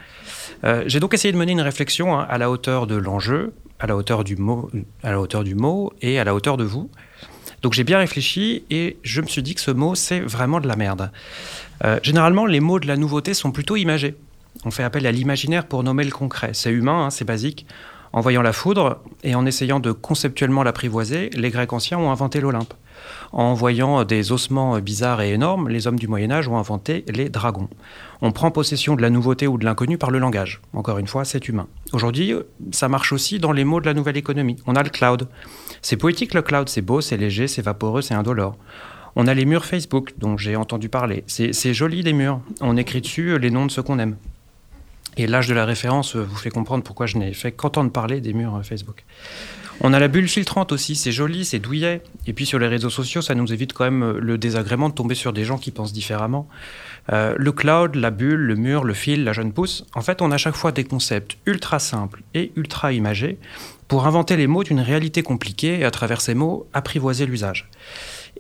[0.87, 3.97] J'ai donc essayé de mener une réflexion hein, à la hauteur de l'enjeu, à la
[3.97, 4.71] hauteur du mot,
[5.03, 6.91] à la hauteur du mot et à la hauteur de vous.
[7.63, 10.67] Donc j'ai bien réfléchi et je me suis dit que ce mot c'est vraiment de
[10.67, 11.13] la merde.
[12.03, 14.17] généralement les mots de la nouveauté sont plutôt imagés.
[14.65, 16.51] On fait appel à l'imaginaire pour nommer le concret.
[16.55, 17.67] C'est humain, hein, c'est basique.
[18.15, 22.41] En voyant la foudre et en essayant de conceptuellement l'apprivoiser, les Grecs anciens ont inventé
[22.41, 22.73] l'Olympe.
[23.33, 27.29] En voyant des ossements bizarres et énormes, les hommes du Moyen Âge ont inventé les
[27.29, 27.69] dragons.
[28.23, 30.63] On prend possession de la nouveauté ou de l'inconnu par le langage.
[30.75, 31.67] Encore une fois, c'est humain.
[31.93, 32.35] Aujourd'hui,
[32.71, 34.59] ça marche aussi dans les mots de la nouvelle économie.
[34.69, 35.27] On a le cloud.
[35.83, 38.57] C'est poétique le cloud, c'est beau, c'est léger, c'est vaporeux, c'est indolore.
[39.17, 41.25] On a les murs Facebook, dont j'ai entendu parler.
[41.27, 42.41] C'est joli des murs.
[42.61, 44.15] On écrit dessus les noms de ceux qu'on aime.
[45.17, 48.33] Et l'âge de la référence vous fait comprendre pourquoi je n'ai fait qu'entendre parler des
[48.33, 49.05] murs Facebook.
[49.81, 52.03] On a la bulle filtrante aussi, c'est joli, c'est douillet.
[52.27, 55.15] Et puis sur les réseaux sociaux, ça nous évite quand même le désagrément de tomber
[55.15, 56.49] sur des gens qui pensent différemment.
[57.13, 60.31] Euh, le cloud, la bulle, le mur, le fil, la jeune pousse, en fait, on
[60.31, 63.39] a à chaque fois des concepts ultra simples et ultra imagés
[63.89, 67.69] pour inventer les mots d'une réalité compliquée et à travers ces mots, apprivoiser l'usage.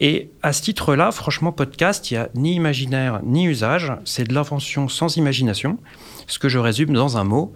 [0.00, 4.34] Et à ce titre-là, franchement, podcast, il n'y a ni imaginaire ni usage, c'est de
[4.34, 5.78] l'invention sans imagination
[6.26, 7.54] ce que je résume dans un mot,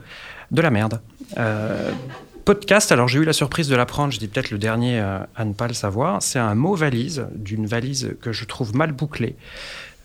[0.50, 1.00] de la merde.
[1.36, 1.90] Euh,
[2.44, 5.44] podcast, alors j'ai eu la surprise de l'apprendre, je dis peut-être le dernier euh, à
[5.44, 9.36] ne pas le savoir, c'est un mot valise, d'une valise que je trouve mal bouclée.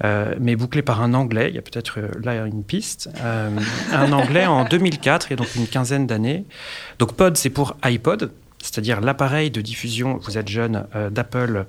[0.04, 4.46] Euh, mais bouclée par un anglais, il y a peut-être là une piste, un anglais
[4.46, 6.46] en 2004, il y a donc une quinzaine d'années.
[7.00, 11.68] Donc pod, c'est pour iPod, c'est-à-dire l'appareil de diffusion, vous êtes jeune, d'Apple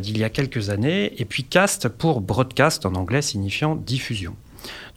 [0.00, 4.34] d'il y a quelques années, et puis cast pour broadcast en anglais signifiant diffusion.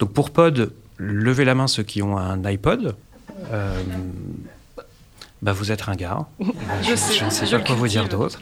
[0.00, 2.96] Donc pour pod, levez la main ceux qui ont un iPod.
[3.52, 3.82] Euh,
[5.42, 6.26] bah vous êtes un gars.
[6.82, 8.40] je, ne sais pas quoi vous dire d'autre.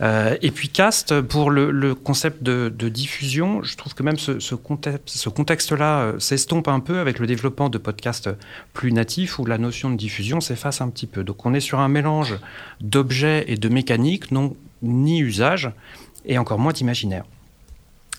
[0.00, 6.00] Euh, et puis Cast, pour le, concept de, diffusion, je trouve que même ce, contexte-là
[6.00, 8.30] euh, s'estompe un peu avec le développement de podcasts
[8.72, 11.24] plus natifs où la notion de diffusion s'efface un petit peu.
[11.24, 12.38] Donc on est sur un mélange
[12.80, 15.70] d'objets et de mécaniques, non ni usage,
[16.24, 17.24] et encore moins d'imaginaire.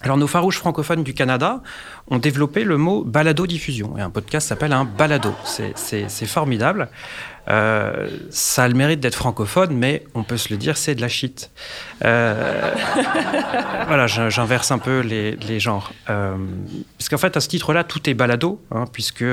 [0.03, 1.61] Alors nos farouches francophones du Canada
[2.09, 3.97] ont développé le mot balado-diffusion.
[3.97, 5.33] Et un podcast s'appelle un balado.
[5.45, 6.89] C'est formidable.
[7.49, 11.01] Euh, ça a le mérite d'être francophone, mais on peut se le dire, c'est de
[11.01, 11.51] la shit.
[12.03, 12.73] Euh,
[13.87, 15.91] voilà, j'inverse un peu les, genres.
[16.09, 16.35] Euh,
[16.97, 19.25] parce qu'en fait, à ce titre-là, tout est balado, hein, puisque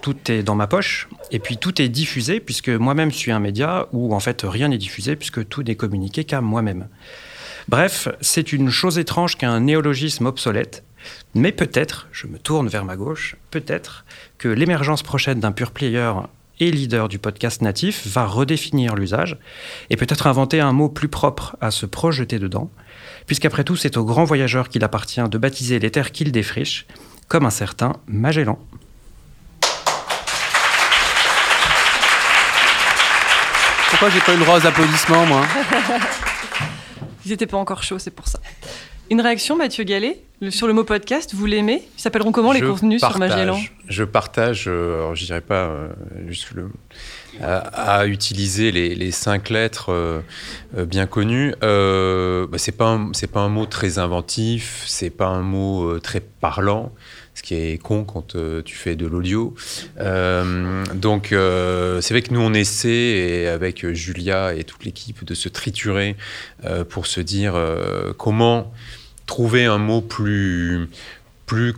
[0.00, 3.86] tout est dans ma poche, et puis tout est diffusé, puisque moi-même suis un média
[3.92, 6.88] où en fait rien n'est diffusé, puisque tout n'est communiqué qu'à moi-même.
[7.68, 10.84] Bref, c'est une chose étrange qu'un néologisme obsolète,
[11.34, 14.04] mais peut-être, je me tourne vers ma gauche, peut-être
[14.38, 16.12] que l'émergence prochaine d'un pure player
[16.60, 19.38] et leader du podcast natif va redéfinir l'usage
[19.90, 22.70] et peut-être inventer un mot plus propre à se projeter dedans,
[23.26, 26.86] puisqu'après tout, c'est au grand voyageur qu'il appartient de baptiser les terres qu'il défriche,
[27.28, 28.58] comme un certain Magellan.
[33.90, 35.46] Pourquoi j'ai pas une rose d'applaudissement, moi?
[37.24, 38.40] Ils n'étaient pas encore chauds, c'est pour ça.
[39.10, 41.82] Une réaction, Mathieu Gallet, sur le mot podcast, vous l'aimez?
[41.98, 43.60] Ils s'appelleront comment les contenus sur Magellan?
[43.86, 45.88] Je partage, euh, je dirais pas euh,
[46.28, 46.70] juste le,
[47.42, 50.22] à, utiliser les, cinq lettres euh,
[50.86, 51.52] bien connues.
[51.60, 56.90] bah, c'est pas c'est pas un mot très inventif, c'est pas un mot très parlant
[57.34, 59.54] ce qui est con quand euh, tu fais de l'audio.
[59.98, 65.24] Euh, donc, euh, c'est vrai que nous, on essaie, et avec Julia et toute l'équipe,
[65.24, 66.16] de se triturer
[66.88, 67.54] pour se dire
[68.18, 68.72] comment
[69.26, 70.88] trouver un mot plus,
[71.46, 71.74] plus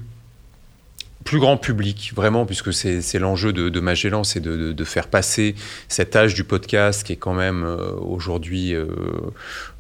[1.24, 5.54] plus grand public, vraiment, puisque c'est l'enjeu de, Magellan, c'est de, faire passer
[5.88, 8.86] cet âge du podcast qui est quand même euh, aujourd'hui euh,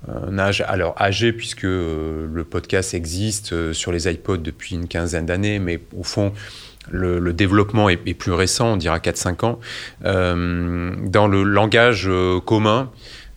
[0.08, 5.26] un âge alors âgé, puisque euh, le podcast existe sur les iPods depuis une quinzaine
[5.26, 6.32] d'années, mais au fond,
[6.90, 9.60] le, développement est, plus récent, on dira 4-5 ans,
[10.02, 12.10] dans le langage
[12.44, 12.90] commun.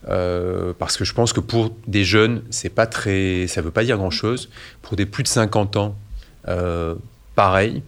[0.06, 3.98] parce que je pense que pour des jeunes, c'est pas très, ça veut pas dire
[3.98, 4.50] grand chose.
[4.82, 5.96] Pour des plus de 50 ans,
[7.36, 7.84] pareil.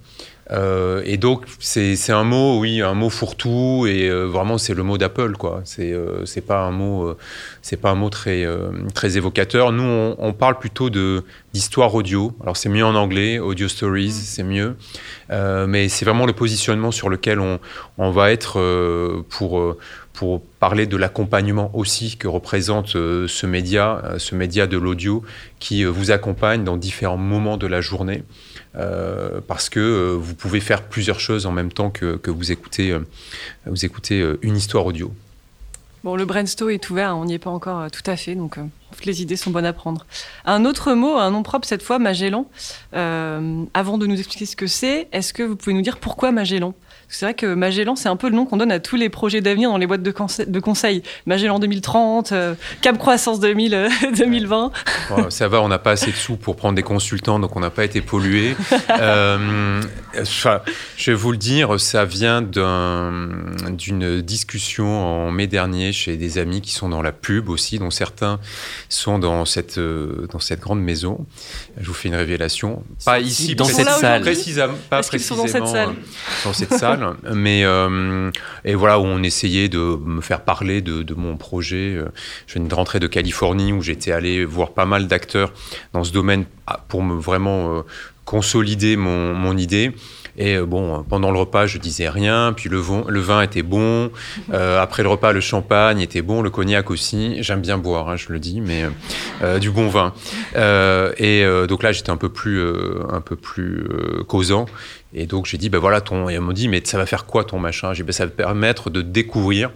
[0.52, 4.84] Euh, et donc, c'est un mot, oui, un mot fourre-tout, et euh, vraiment, c'est le
[4.84, 5.62] mot d'Apple, quoi.
[5.64, 7.16] C'est euh, c'est pas un mot,
[7.62, 8.46] c'est pas un mot très,
[8.94, 9.72] très évocateur.
[9.72, 12.34] Nous, on, on parle plutôt d'histoire audio.
[12.42, 14.76] Alors, c'est mieux en anglais, audio stories, c'est mieux.
[15.30, 17.60] mais c'est vraiment le positionnement sur lequel on,
[17.98, 18.60] on va être
[19.30, 19.76] pour,
[20.14, 25.24] pour parler de l'accompagnement aussi que représente ce média, ce média de l'audio
[25.60, 28.24] qui vous accompagne dans différents moments de la journée.
[28.74, 32.98] Parce que vous pouvez faire plusieurs choses en même temps que, que vous écoutez,
[33.66, 35.12] vous écoutez une histoire audio.
[36.04, 38.58] Bon, le brainstorm est ouvert, on n'y est pas encore euh, tout à fait, donc
[38.58, 40.06] euh, toutes les idées sont bonnes à prendre.
[40.46, 42.48] Un autre mot, un nom propre cette fois, Magellan.
[42.94, 46.32] Euh, avant de nous expliquer ce que c'est, est-ce que vous pouvez nous dire pourquoi
[46.32, 46.74] Magellan?
[47.10, 49.42] C'est vrai que Magellan, c'est un peu le nom qu'on donne à tous les projets
[49.42, 50.14] d'avenir dans les boîtes de,
[50.48, 51.02] de conseil.
[51.26, 54.72] Magellan 2030, euh, Cap Croissance 2000, 2020.
[55.12, 57.60] Euh, ça va, on n'a pas assez de sous pour prendre des consultants, donc on
[57.60, 58.56] n'a pas été pollué.
[58.92, 59.82] euh,
[60.24, 66.62] je vais vous le dire, ça vient d'une discussion en mai dernier chez des amis
[66.62, 68.40] qui sont dans la pub aussi, dont certains
[68.88, 71.26] sont dans cette, euh, dans cette grande maison.
[71.80, 72.84] Je vous fais une révélation.
[73.06, 74.22] Pas ici, dans cette salle.
[74.22, 75.96] Précisément, pas précisément sont dans cette salle.
[76.44, 76.99] Dans cette salle
[77.34, 78.32] mais euh,
[78.66, 81.98] et voilà où on essayait de me faire parler de, mon projet.
[82.48, 85.52] Je viens de rentrer de Californie où j'étais allé voir pas mal d'acteurs
[85.94, 87.82] dans ce domaine ah, pour me vraiment euh,
[88.26, 89.92] consolider mon, mon idée.
[90.38, 92.54] Et euh, bon, pendant le repas, je disais rien.
[92.56, 94.12] Puis le, vin, le vin était bon.
[94.52, 97.42] après le repas, le champagne était bon, le cognac aussi.
[97.44, 98.86] J'aime bien boire, hein, je le dis, mais
[99.60, 100.14] du bon vin.
[100.56, 102.64] et donc là, j'étais un peu plus,
[103.10, 103.88] un peu plus
[104.28, 104.68] causant.
[105.14, 106.30] Et donc j'ai dit, ben voilà, ton...
[106.30, 107.94] et on m'a dit, mais ça va faire quoi ton machin?
[107.94, 109.72] J'ai dit, ben, ça va permettre de découvrir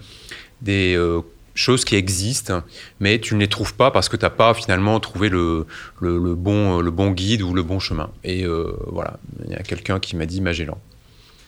[0.62, 1.22] des euh,
[1.56, 2.64] choses qui existent,
[3.00, 5.66] mais tu ne les trouves pas parce que tu n'as pas finalement trouvé le,
[6.00, 8.10] le, bon, le bon guide ou le bon chemin.
[8.24, 10.78] Et euh, voilà, il y a quelqu'un qui m'a dit Magellan.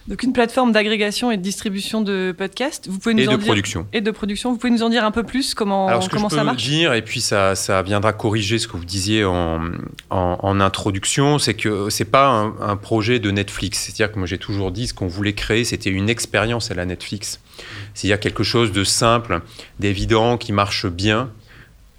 [0.07, 2.87] Donc une plateforme d'agrégation et de distribution de podcasts.
[2.87, 3.45] Vous pouvez nous et en de dire...
[3.45, 3.87] production.
[3.91, 4.51] Et de production.
[4.51, 6.43] Vous pouvez nous en dire un peu plus comment, Alors, ce que je ça peux
[6.43, 6.63] marche?
[6.63, 9.61] dire, et puis ça, ça viendra corriger ce que vous disiez en,
[10.11, 13.79] en, en introduction, c'est que c'est pas un, un, projet de Netflix.
[13.79, 16.85] C'est-à-dire que moi j'ai toujours dit ce qu'on voulait créer, c'était une expérience à la
[16.85, 17.39] Netflix.
[17.95, 19.41] C'est-à-dire quelque chose de simple,
[19.79, 21.31] d'évident, qui marche bien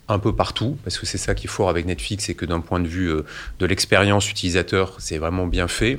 [0.09, 2.61] un peu partout, parce que c'est ça qui est fort avec Netflix, c'est que d'un
[2.61, 3.25] point de vue euh,
[3.59, 5.99] de l'expérience utilisateur, c'est vraiment bien fait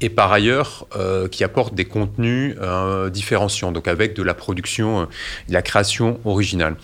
[0.00, 5.00] et par ailleurs euh, qui apporte des contenus euh, différenciants, donc avec de la production,
[5.00, 5.04] euh,
[5.48, 6.76] de la création originale.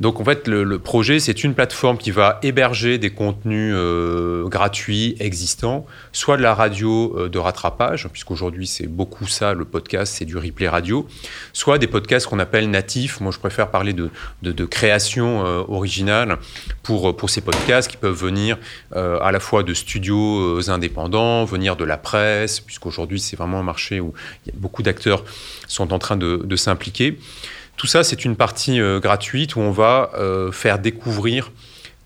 [0.00, 5.14] Donc en fait, le, projet, c'est une plateforme qui va héberger des contenus euh, gratuits
[5.20, 10.24] existants, soit de la radio euh, de rattrapage, puisqu'aujourd'hui c'est beaucoup ça, le podcast, c'est
[10.24, 11.06] du replay radio,
[11.52, 13.20] soit des podcasts qu'on appelle natifs.
[13.20, 14.10] Moi, je préfère parler de,
[14.42, 16.38] de, création euh, originale
[16.82, 18.58] pour, pour ces podcasts qui peuvent venir
[18.94, 24.00] à la fois de studios indépendants, venir de la presse, puisqu'aujourd'hui c'est vraiment un marché
[24.00, 24.12] où
[24.54, 25.24] beaucoup d'acteurs
[25.68, 27.18] sont en train de s'impliquer.
[27.84, 31.52] Tout ça, c'est une partie euh, gratuite où on va euh, faire découvrir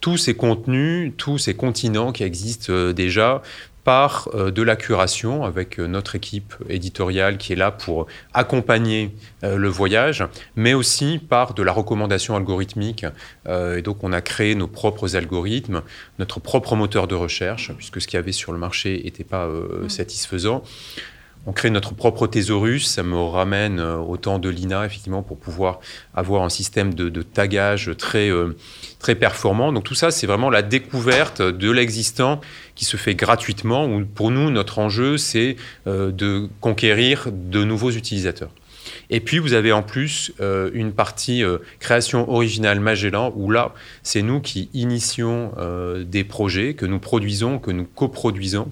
[0.00, 3.42] tous ces contenus, tous ces continents qui existent euh, déjà
[3.84, 10.24] par de la curation avec notre équipe éditoriale qui est là pour accompagner le voyage,
[10.56, 13.06] mais aussi par de la recommandation algorithmique.
[13.48, 15.80] et donc on a créé nos propres algorithmes,
[16.18, 19.48] notre propre moteur de recherche, puisque ce qu'il y avait sur le marché n'était pas
[19.88, 20.64] satisfaisant
[21.48, 22.86] on crée notre propre thésaurus.
[22.86, 25.80] Ça me ramène au temps de l'INA, effectivement, pour pouvoir
[26.14, 28.54] avoir un système de, tagage très, euh,
[28.98, 29.72] très performant.
[29.72, 32.42] Donc tout ça, c'est vraiment la découverte de l'existant
[32.74, 33.86] qui se fait gratuitement.
[33.86, 35.56] Où pour nous, notre enjeu, c'est
[35.86, 38.50] euh, de conquérir de nouveaux utilisateurs.
[39.10, 43.74] Et puis, vous avez en plus euh, une partie euh, création originale Magellan, où là,
[44.02, 48.68] c'est nous qui initions euh, des projets que nous produisons, que nous coproduisons,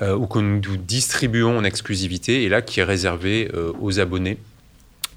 [0.00, 4.38] euh, ou que nous distribuons en exclusivité, et là, qui est réservé euh, aux abonnés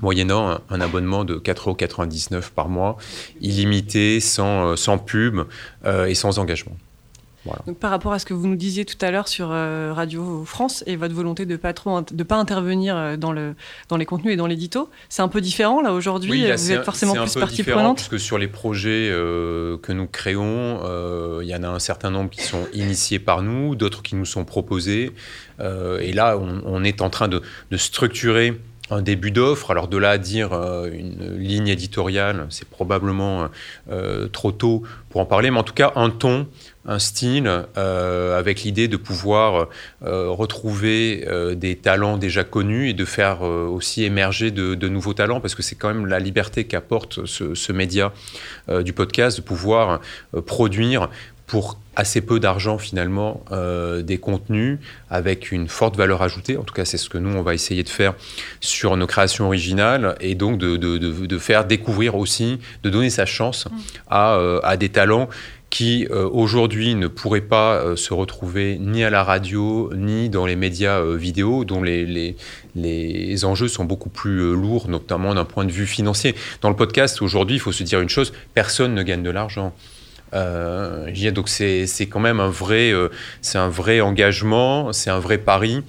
[0.02, 2.98] moyennant un, abonnement de 4,99 euros par mois,
[3.40, 5.42] illimité, sans, sans pub
[5.86, 6.76] euh, et sans engagement.
[7.46, 7.62] Voilà.
[7.66, 10.44] Donc, par rapport à ce que vous nous disiez tout à l'heure sur euh, Radio
[10.46, 13.56] France et votre volonté de pas trop de pas intervenir euh, dans le
[13.90, 16.32] dans les contenus et dans l'édito, c'est un peu différent là aujourd'hui.
[16.32, 17.98] Oui, là, vous êtes forcément plus partie prenante.
[17.98, 21.80] Parce que sur les projets euh, que nous créons, euh, il y en a un
[21.80, 25.12] certain nombre qui sont initiés par nous, d'autres qui nous sont proposés.
[25.60, 28.60] Euh, et là, on, on, est en train de, de structurer
[28.92, 29.72] un début d'offre.
[29.72, 33.48] Alors de là à dire euh, une ligne éditoriale, c'est probablement
[33.90, 36.48] euh, trop tôt pour en parler, mais en tout cas un ton,
[36.86, 39.68] un style, euh, avec l'idée de pouvoir
[40.04, 45.40] euh, retrouver euh, des talents déjà connus et de faire aussi émerger de, nouveaux talents,
[45.40, 48.12] parce que c'est quand même la liberté qu'apporte ce, média
[48.84, 50.02] du podcast, de pouvoir
[50.46, 51.10] produire
[51.52, 56.56] pour assez peu d'argent finalement euh, des contenus avec une forte valeur ajoutée.
[56.56, 58.14] En tout cas, c'est ce que nous, on va essayer de faire
[58.62, 63.10] sur nos créations originales et donc de, de, de, de faire découvrir aussi, de donner
[63.10, 63.68] sa chance
[64.10, 65.28] à, euh, à des talents
[65.70, 70.46] qui euh, aujourd'hui ne pourraient pas euh, se retrouver ni à la radio ni dans
[70.46, 72.38] les médias euh, vidéo dont les, les,
[72.76, 76.34] les, enjeux sont beaucoup plus lourds, notamment d'un point de vue financier.
[76.62, 79.74] Dans le podcast, aujourd'hui, il faut se dire une chose, personne ne gagne de l'argent.
[80.32, 82.94] Donc c'est quand même un vrai,
[83.42, 85.84] c'est un vrai engagement, c'est un vrai pari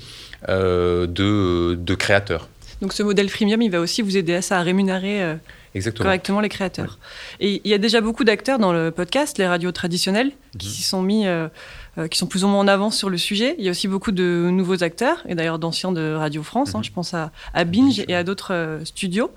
[0.49, 2.49] de, de créateurs.
[2.81, 5.37] Donc ce modèle freemium, il va aussi vous aider à ça, à rémunérer
[5.97, 6.99] correctement les créateurs.
[7.41, 10.73] Et il y a déjà beaucoup d'acteurs dans le podcast, les radios traditionnelles, qui mhm.
[10.73, 11.27] s'y sont mis,
[11.99, 13.55] euh, euh, qui sont plus ou moins en avance sur le sujet.
[13.59, 16.75] Il y a aussi beaucoup de nouveaux acteurs, et d'ailleurs d'anciens de Radio France.
[16.75, 16.79] Hein.
[16.79, 16.85] Mhm.
[16.85, 17.31] je pense à,
[17.65, 19.31] Binge et à d'autres euh, studios.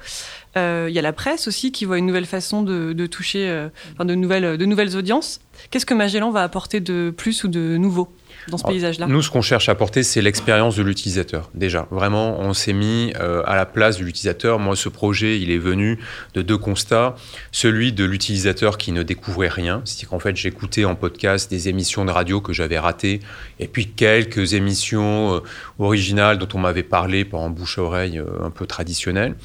[0.55, 3.67] Il y a la presse aussi qui voit une nouvelle façon de, toucher,
[3.99, 5.41] de, nouvelles, de nouvelles audiences.
[5.69, 8.07] Qu'est-ce que Magellan va apporter de plus ou de nouveau?
[8.47, 11.49] Dans ce paysage-là Nous, ce qu'on cherche à apporter, c'est l'expérience de l'utilisateur.
[11.53, 14.59] Déjà, vraiment, on s'est mis euh, à la place de l'utilisateur.
[14.59, 15.99] Moi, ce projet, il est venu
[16.33, 17.15] de deux constats.
[17.51, 19.81] Celui de l'utilisateur qui ne découvrait rien.
[19.85, 23.19] C'est-à-dire qu'en fait, j'écoutais en podcast des émissions de radio que j'avais ratées,
[23.59, 25.41] et puis quelques émissions
[25.80, 29.36] euh, originales dont on m'avait parlé par en bouche-oreille euh, un peu traditionnelle.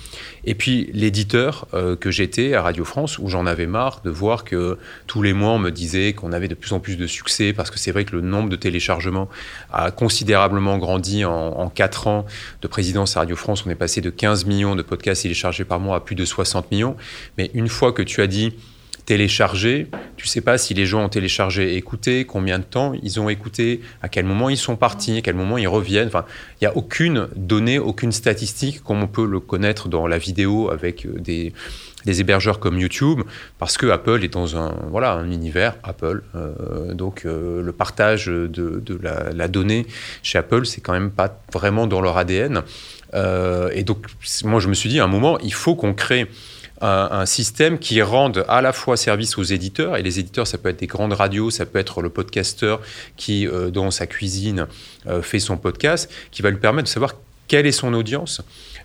[0.45, 1.67] Et puis l'éditeur
[2.01, 5.51] que j'étais à Radio France, où j'en avais marre de voir que tous les mois,
[5.51, 8.05] on me disait qu'on avait de plus en plus de succès, parce que c'est vrai
[8.05, 9.29] que le nombre de téléchargements
[9.73, 12.27] a considérablement grandi en, 4 ans
[12.63, 13.65] de présidence à Radio France.
[13.67, 16.71] On est passé de 15 millions de podcasts téléchargés par mois à plus de 60
[16.71, 16.97] millions.
[17.39, 18.55] Mais une fois que tu as dit
[19.11, 23.29] télécharger, tu sais pas si les gens ont téléchargé écouté, combien de temps ils ont
[23.29, 26.07] écouté, à quel moment ils sont partis, à quel moment ils reviennent.
[26.07, 26.25] Enfin,
[26.61, 30.71] il n'y a aucune donnée, aucune statistique comme on peut le connaître dans la vidéo
[30.71, 31.53] avec euh, des,
[32.05, 33.23] des hébergeurs comme YouTube,
[33.59, 36.23] parce que Apple est dans un, voilà, un univers Apple.
[36.37, 39.89] Euh, donc euh, le partage de, de la, donnée
[40.23, 42.63] chez Apple, c'est quand même pas vraiment dans leur ADN.
[43.15, 44.07] Euh, et donc
[44.45, 46.27] moi je me suis dit à un moment, il faut qu'on crée
[46.83, 50.71] un, système qui rende à la fois service aux éditeurs, et les éditeurs, ça peut
[50.71, 52.81] être des grandes radios, ça peut être le podcasteur
[53.19, 54.67] qui, dans sa cuisine,
[55.21, 57.17] fait son podcast, qui va lui permettre de savoir
[57.49, 58.43] quelle est son audience,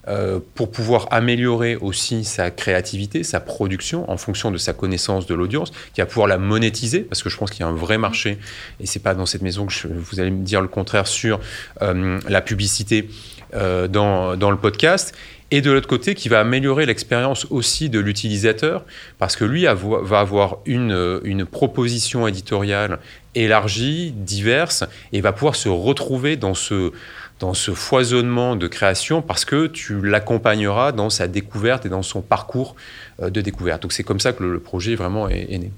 [0.08, 5.36] euh, pour pouvoir améliorer aussi sa créativité, sa production en fonction de sa connaissance de
[5.36, 8.00] l'audience, qui va pouvoir la monétiser, parce que je pense qu'il y a un vrai
[8.00, 8.40] marché,
[8.80, 11.40] et c'est pas dans cette maison que vous allez me dire le contraire sur
[11.84, 13.08] euh, la publicité
[13.56, 15.16] euh, dans, le podcast
[15.52, 18.84] et de l'autre côté qui va améliorer l'expérience aussi de l'utilisateur
[19.20, 23.00] parce que lui va avoir une, une, proposition éditoriale
[23.36, 24.84] élargie, diverse
[25.14, 26.92] et va pouvoir se retrouver dans ce,
[27.40, 32.22] dans ce foisonnement de création parce que tu l'accompagneras dans sa découverte et dans son
[32.22, 32.76] parcours
[33.22, 33.82] euh, de découverte.
[33.82, 35.72] Donc c'est comme ça que le, projet vraiment est, né.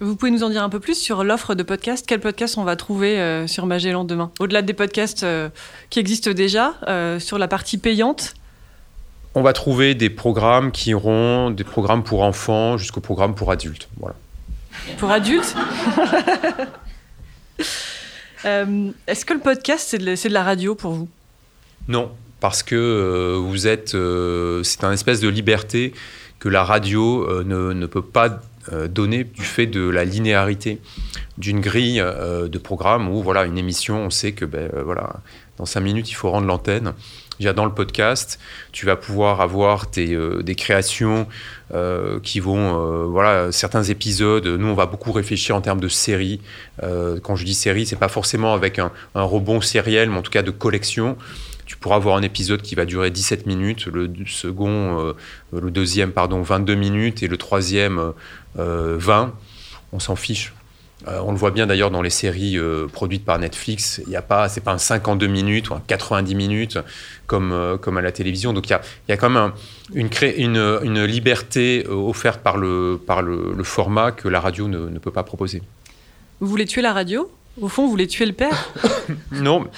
[0.00, 2.64] Vous pouvez nous en dire un peu plus sur l'offre de podcasts Quels podcasts on
[2.64, 4.30] va trouver euh, sur Magellan demain?
[4.38, 5.48] Au-delà des podcasts euh,
[5.90, 6.74] qui existent déjà,
[7.18, 8.34] sur la partie payante?
[9.34, 13.88] On va trouver des programmes qui auront des programmes pour enfants jusqu'aux programmes pour adultes.
[13.98, 14.16] Voilà.
[14.98, 15.54] Pour adultes?
[18.44, 21.08] Euh, est-ce que le podcast, c'est de, la radio pour vous?
[21.88, 23.94] Non, parce que euh, vous êtes.
[23.94, 25.92] Euh, c'est un espèce de liberté
[26.38, 28.40] que la radio ne, peut pas
[28.88, 30.80] donner du fait de la linéarité
[31.38, 35.16] d'une grille de programme où, voilà, une émission, on sait que, ben, voilà,
[35.56, 36.92] dans cinq minutes, il faut rendre l'antenne
[37.54, 38.38] dans le podcast,
[38.72, 41.26] tu vas pouvoir avoir euh, des créations
[41.72, 44.46] euh, qui vont, euh, voilà, certains épisodes.
[44.46, 46.40] Nous, on va beaucoup réfléchir en termes de séries.
[46.80, 50.42] quand je dis série, c'est pas forcément avec un, rebond sériel, mais en tout cas
[50.42, 51.16] de collection.
[51.68, 55.14] Tu pourras avoir un épisode qui va durer 17 minutes, le second,
[55.52, 58.14] le deuxième, pardon, 22 minutes, et le troisième,
[58.56, 59.34] 20.
[59.92, 60.54] On s'en fiche.
[61.06, 64.00] Euh, on le voit bien d'ailleurs dans les séries euh, produites par Netflix.
[64.06, 66.78] Il y a pas, c'est pas un 52 minutes ou un 90 minutes
[67.28, 68.52] comme, euh, comme à la télévision.
[68.52, 69.52] Donc il y a, y a quand même
[69.94, 74.98] une, une, une, liberté offerte par, le, par le, format que la radio ne, ne,
[74.98, 75.62] peut pas proposer.
[76.40, 77.30] Vous voulez tuer la radio?
[77.60, 78.70] Au fond, vous voulez tuer le père?
[79.30, 79.68] Non.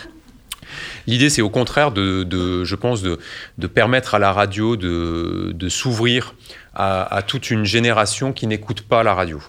[1.07, 3.19] L'idée, c'est au contraire de, je pense, de,
[3.67, 6.35] permettre à la radio de, s'ouvrir
[6.75, 9.41] à, toute une génération qui n'écoute pas la radio.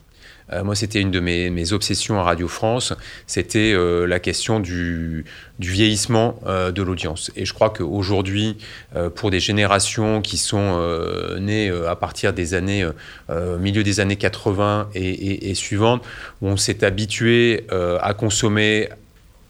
[0.53, 2.93] Euh, moi, c'était une de mes, obsessions à Radio France,
[3.27, 5.25] c'était euh, la question du,
[5.59, 7.31] vieillissement euh, de l'audience.
[7.35, 8.57] Et je crois qu'aujourd'hui,
[9.15, 10.81] pour des générations qui sont
[11.39, 12.87] nées à partir des années,
[13.29, 16.03] milieu des années 80 et, et suivantes,
[16.41, 18.89] on s'est habitué à consommer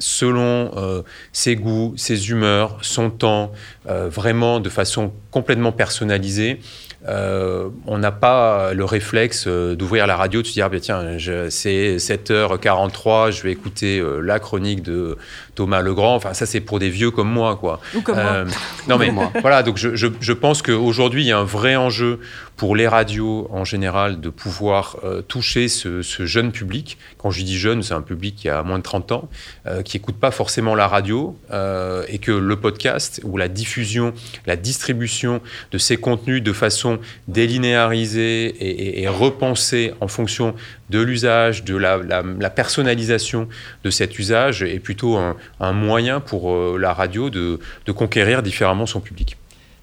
[0.01, 3.51] selon ses goûts, ses humeurs, son temps,
[3.85, 6.59] vraiment de façon complètement personnalisée,
[7.07, 10.79] euh, on n'a pas le réflexe euh, d'ouvrir la radio, de se dire, ah, ben,
[10.79, 11.17] tiens,
[11.49, 15.17] c'est 7h43, je vais écouter euh, la chronique de,
[15.55, 16.15] Thomas Legrand.
[16.15, 17.79] Enfin, ça, c'est pour des vieux comme moi, quoi.
[17.95, 18.45] Ou comme moi.
[18.87, 22.19] Non, mais voilà, donc je, je, je pense qu'aujourd'hui, il y a un vrai enjeu
[22.61, 26.99] pour les radios en général de pouvoir euh, toucher ce, ce, jeune public.
[27.17, 29.29] Quand je dis jeune, c'est un public qui a moins de 30 ans,
[29.65, 34.13] euh, qui n'écoute pas forcément la radio, euh, et que le podcast ou la diffusion,
[34.45, 35.41] la distribution
[35.71, 40.53] de ces contenus de façon délinéarisée et, et, et repensée en fonction
[40.91, 43.47] de l'usage, de la, la, la, personnalisation
[43.83, 48.43] de cet usage est plutôt un, un moyen pour euh, la radio de, de conquérir
[48.43, 49.37] différemment son public.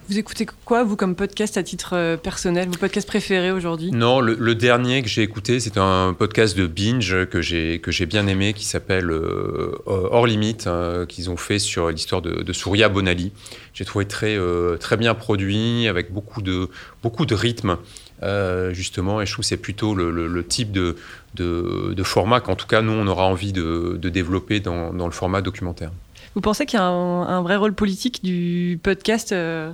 [0.09, 3.91] Vous écoutez quoi, vous, comme podcast à titre euh, personnel Vos podcasts préférés aujourd'hui?
[3.91, 7.91] Non, le, le, dernier que j'ai écouté, c'est un podcast de Binge que j'ai, que
[7.91, 12.43] j'ai bien aimé, qui s'appelle euh, Hors Limite, euh, qu'ils ont fait sur l'histoire de,
[12.43, 13.33] de Souria Bonali.
[13.75, 16.71] J'ai trouvé très, euh, très bien produit, avec beaucoup de,
[17.03, 17.77] beaucoup de rythme.
[18.23, 20.97] Euh, justement, et je trouve que c'est plutôt le, le, le type de,
[21.35, 25.07] de, de format qu'en tout cas, nous, on aura envie de, de développer dans, dans,
[25.07, 25.93] le format documentaire.
[26.35, 29.73] Vous pensez qu'il y a un, un, vrai rôle politique du podcast euh,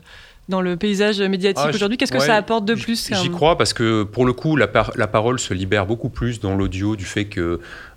[0.50, 1.96] dans le paysage médiatique ah, aujourd'hui?
[1.96, 4.66] Qu'est-ce que ouais, ça apporte de plus J'y crois parce que pour le coup, la,
[4.66, 7.24] par la parole se libère beaucoup plus dans l'audio du fait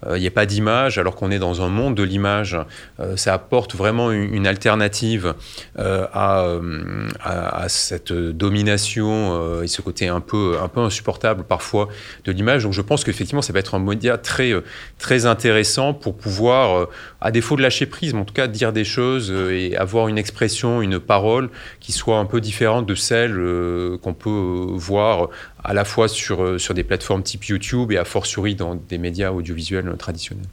[0.01, 2.57] qu'il n'y euh, ait pas d'image, alors qu'on est dans un monde de l'image.
[2.99, 5.33] Euh, ça apporte vraiment une, alternative
[5.77, 11.89] euh, à, cette domination et ce côté un peu, insupportable parfois
[12.23, 12.63] de l'image.
[12.63, 14.53] Donc je pense qu'effectivement, ça va être un média très,
[14.99, 16.87] très intéressant pour pouvoir,
[17.19, 20.17] à défaut de lâcher prise, mais en tout cas dire des choses et avoir une
[20.17, 25.29] expression, une parole qui soit un peu différente de celles euh, qu'on peut euh, voir
[25.63, 28.97] à la fois sur, euh, sur des plateformes type YouTube et a fortiori dans des
[28.97, 30.47] médias audiovisuels traditionnels.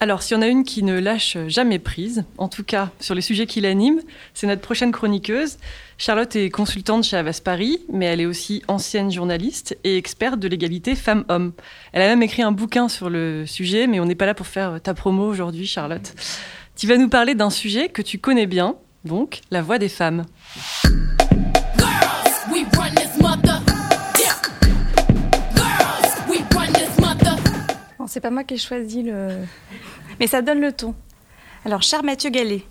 [0.00, 3.22] Alors, si on a une qui ne lâche jamais prise, en tout cas sur les
[3.22, 4.00] sujets qui l'animent,
[4.34, 5.56] c'est notre prochaine chroniqueuse.
[5.96, 10.48] Charlotte est consultante chez Avas Paris, mais elle est aussi ancienne journaliste et experte de
[10.48, 11.52] l'égalité femmes-hommes.
[11.92, 14.46] Elle a même écrit un bouquin sur le sujet, mais on n'est pas là pour
[14.46, 16.12] faire ta promo aujourd'hui, Charlotte.
[16.76, 20.26] Tu vas nous parler d'un sujet que tu connais bien, donc la voix des femmes.
[28.14, 29.28] C'est pas moi qui ai choisi le...
[30.20, 30.94] Mais ça donne le ton.
[31.64, 32.62] Alors, cher Mathieu Gallet,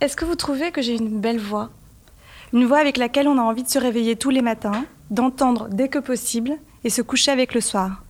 [0.00, 1.68] est-ce que vous trouvez que j'ai une belle voix?
[2.54, 5.88] Une voix avec laquelle on a envie de se réveiller tous les matins, d'entendre dès
[5.88, 6.52] que possible
[6.82, 8.04] et se coucher avec le soir?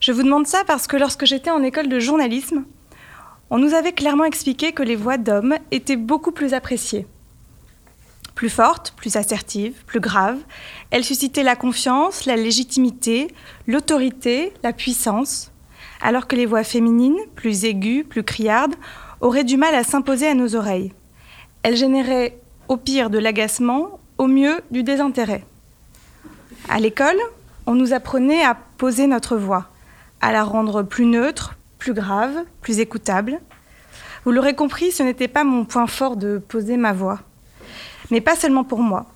[0.00, 2.64] Je vous demande ça parce que lorsque j'étais en école de journalisme,
[3.50, 7.06] on nous avait clairement expliqué que les voix d'hommes étaient beaucoup plus appréciées.
[8.34, 10.40] Plus fortes, plus assertives, plus graves,
[10.90, 13.28] elles suscitaient la confiance, la légitimité,
[13.68, 15.52] l'autorité, la puissance,
[16.04, 18.74] alors que les voix féminines, plus aiguës, plus criardes,
[19.22, 20.92] auraient du mal à s'imposer à nos oreilles.
[21.62, 22.38] Elles généraient
[22.68, 25.46] au pire de l'agacement, au mieux du désintérêt.
[26.68, 27.16] À l'école,
[27.66, 29.70] on nous apprenait à poser notre voix,
[30.20, 33.40] à la rendre plus neutre, plus grave, plus écoutable.
[34.26, 37.20] Vous l'aurez compris, ce n'était pas mon point fort de poser ma voix.
[38.10, 39.06] Mais pas seulement pour moi.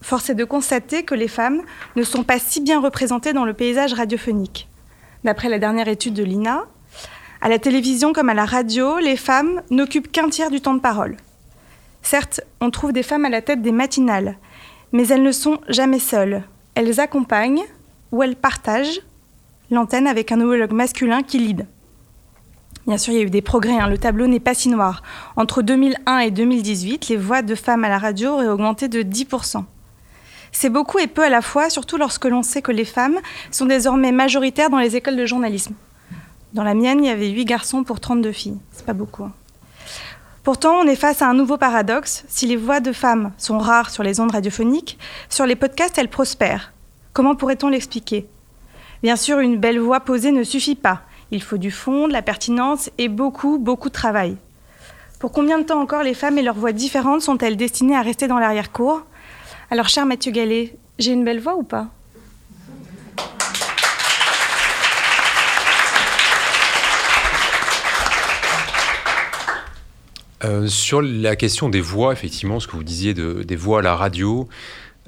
[0.00, 1.62] Force est de constater que les femmes
[1.96, 4.68] ne sont pas si bien représentées dans le paysage radiophonique.
[5.26, 6.66] D'après la dernière étude de l'INA,
[7.40, 10.80] à la télévision comme à la radio, les femmes n'occupent qu'un tiers du temps de
[10.80, 11.16] parole.
[12.00, 14.36] Certes, on trouve des femmes à la tête des matinales,
[14.92, 16.44] mais elles ne sont jamais seules.
[16.76, 17.64] Elles accompagnent
[18.12, 19.00] ou elles partagent
[19.72, 21.66] l'antenne avec un homologue masculin qui lead.
[22.86, 23.88] Bien sûr, il y a eu des progrès, hein.
[23.88, 25.02] le tableau n'est pas si noir.
[25.34, 29.64] Entre 2001 et 2018, les voix de femmes à la radio auraient augmenté de 10%.
[30.58, 33.18] C'est beaucoup et peu à la fois, surtout lorsque l'on sait que les femmes
[33.50, 35.74] sont désormais majoritaires dans les écoles de journalisme.
[36.54, 38.56] Dans la mienne, il y avait 8 garçons pour 32 filles.
[38.72, 39.24] C'est pas beaucoup.
[39.24, 39.34] Hein.
[40.44, 42.24] Pourtant, on est face à un nouveau paradoxe.
[42.28, 44.98] Si les voix de femmes sont rares sur les ondes radiophoniques,
[45.28, 46.72] sur les podcasts, elles prospèrent.
[47.12, 48.26] Comment pourrait-on l'expliquer?
[49.02, 51.02] Bien sûr, une belle voix posée ne suffit pas.
[51.32, 54.38] Il faut du fond, de la pertinence et beaucoup, beaucoup de travail.
[55.18, 58.26] Pour combien de temps encore les femmes et leurs voix différentes sont-elles destinées à rester
[58.26, 59.02] dans l'arrière-cour?
[59.70, 61.88] Alors, cher Mathieu Gallet, j'ai une belle voix ou pas?
[70.44, 73.82] Euh, Sur la question des voix, effectivement, ce que vous disiez de, des voix à
[73.82, 74.48] la radio,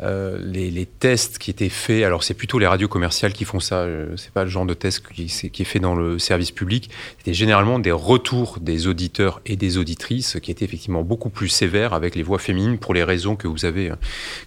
[0.01, 3.81] euh, les, tests qui étaient faits, alors c'est plutôt les radios commerciales qui font ça,
[3.81, 7.35] euh, c'est pas le genre de test qui, est fait dans le service public, c'était
[7.35, 12.15] généralement des retours des auditeurs et des auditrices qui étaient effectivement beaucoup plus sévères avec
[12.15, 13.93] les voix féminines pour les raisons que vous avez,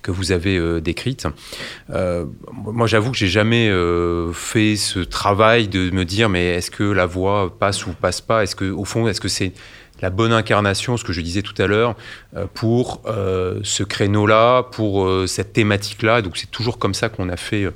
[0.02, 1.28] que vous avez euh, décrites.
[1.90, 3.72] Moi j'avoue que j'ai jamais
[4.34, 8.44] fait ce travail de me dire mais est-ce que la voix passe ou passe pas,
[8.44, 9.54] est-ce que au fond est-ce que c'est
[10.02, 11.96] la bonne incarnation, ce que je disais tout à l'heure,
[12.54, 16.22] pour ce créneau-là, pour cette thématique-là.
[16.22, 17.68] Donc c'est toujours comme ça qu'on a fait,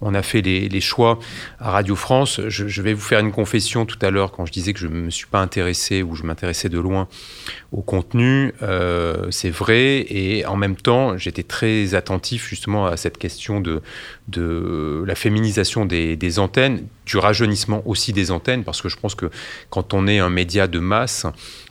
[0.00, 1.18] on a fait les, choix
[1.58, 2.40] à Radio France.
[2.48, 4.94] Je, vais vous faire une confession tout à l'heure quand je disais que je ne
[4.94, 7.08] me suis pas intéressé ou je m'intéressais de loin
[7.72, 8.52] au contenu.
[9.30, 13.82] c'est vrai et en même temps j'étais très attentif justement à cette question de,
[15.06, 19.30] la féminisation des antennes du rajeunissement aussi des antennes, parce que je pense que
[19.70, 21.26] quand on est un média de masse,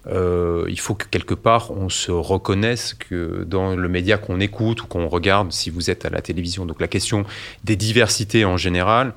[0.09, 4.83] euh, il faut que quelque part on se reconnaisse que dans le média qu'on écoute
[4.83, 7.25] ou qu'on regarde, si vous êtes à la télévision, donc la question
[7.63, 9.13] des diversités en général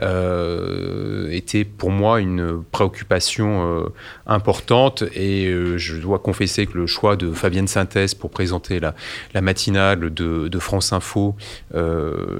[0.00, 3.88] euh, était pour moi une préoccupation euh,
[4.26, 8.94] importante et je dois confesser que le choix de Fabienne Synthèse pour présenter la,
[9.40, 11.36] matinale de, de France Info,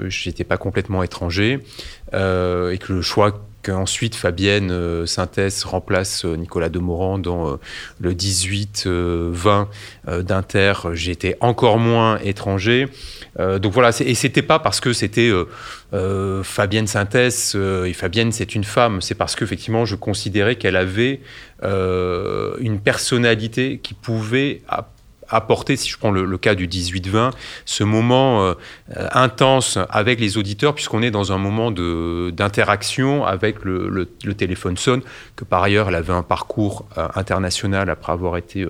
[0.09, 1.61] j'étais pas complètement étranger.
[2.13, 7.59] Et que le choix qu'ensuite Fabienne euh, Synthèse remplace euh, Nicolas Demorand dans
[8.01, 9.67] le 18-20
[10.23, 12.89] d'Inter, j'étais encore moins étranger.
[13.39, 15.31] donc voilà, et c'était pas parce que c'était
[15.93, 21.21] Fabienne Synthèse et Fabienne c'est une femme, c'est parce qu'effectivement je considérais qu'elle avait
[21.63, 24.63] une personnalité qui pouvait
[25.31, 27.33] apporter, si je prends le, cas du 18-20,
[27.65, 28.55] ce moment euh,
[29.13, 34.07] intense avec les auditeurs, puisqu'on est dans un moment d'interaction avec le,
[34.37, 35.03] téléphone sonne,
[35.37, 38.67] que par ailleurs elle avait un parcours euh, international après avoir été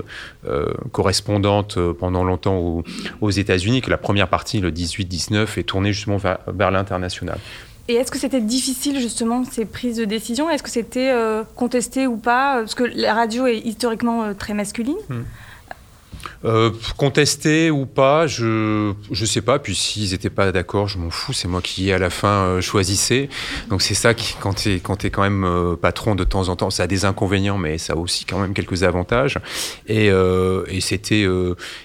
[0.46, 2.82] euh, correspondante pendant longtemps
[3.20, 7.38] aux, États-Unis, que la première partie, le 18-19, est tournée justement vers, l'international.
[7.88, 10.50] Et est-ce que c'était difficile justement ces prises de décision?
[10.50, 11.12] Est-ce que c'était
[11.54, 12.58] contesté ou pas?
[12.58, 14.96] Parce que la radio est historiquement très masculine.
[15.08, 15.22] Hmm.
[16.44, 19.58] Euh, contester ou pas, je je sais pas.
[19.58, 21.32] Puis s'ils n'étaient pas d'accord, je m'en fous.
[21.32, 23.28] C'est moi qui à la fin euh, choisissais.
[23.70, 26.56] Donc c'est ça qui quand tu quand es quand même euh, patron de temps en
[26.56, 29.38] temps, ça a des inconvénients, mais ça a aussi quand même quelques avantages.
[29.88, 31.26] Et, et c'était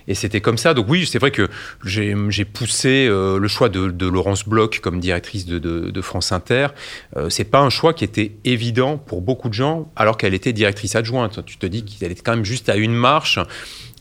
[0.08, 0.74] et c'était comme ça.
[0.74, 1.50] Donc oui, c'est vrai que
[1.84, 6.68] j'ai poussé le choix de, Laurence Bloch comme directrice de, de, de France Inter.
[7.30, 10.96] c'est pas un choix qui était évident pour beaucoup de gens, alors qu'elle était directrice
[10.96, 11.44] adjointe.
[11.46, 13.40] Tu te dis qu'elle était quand même juste à une marche.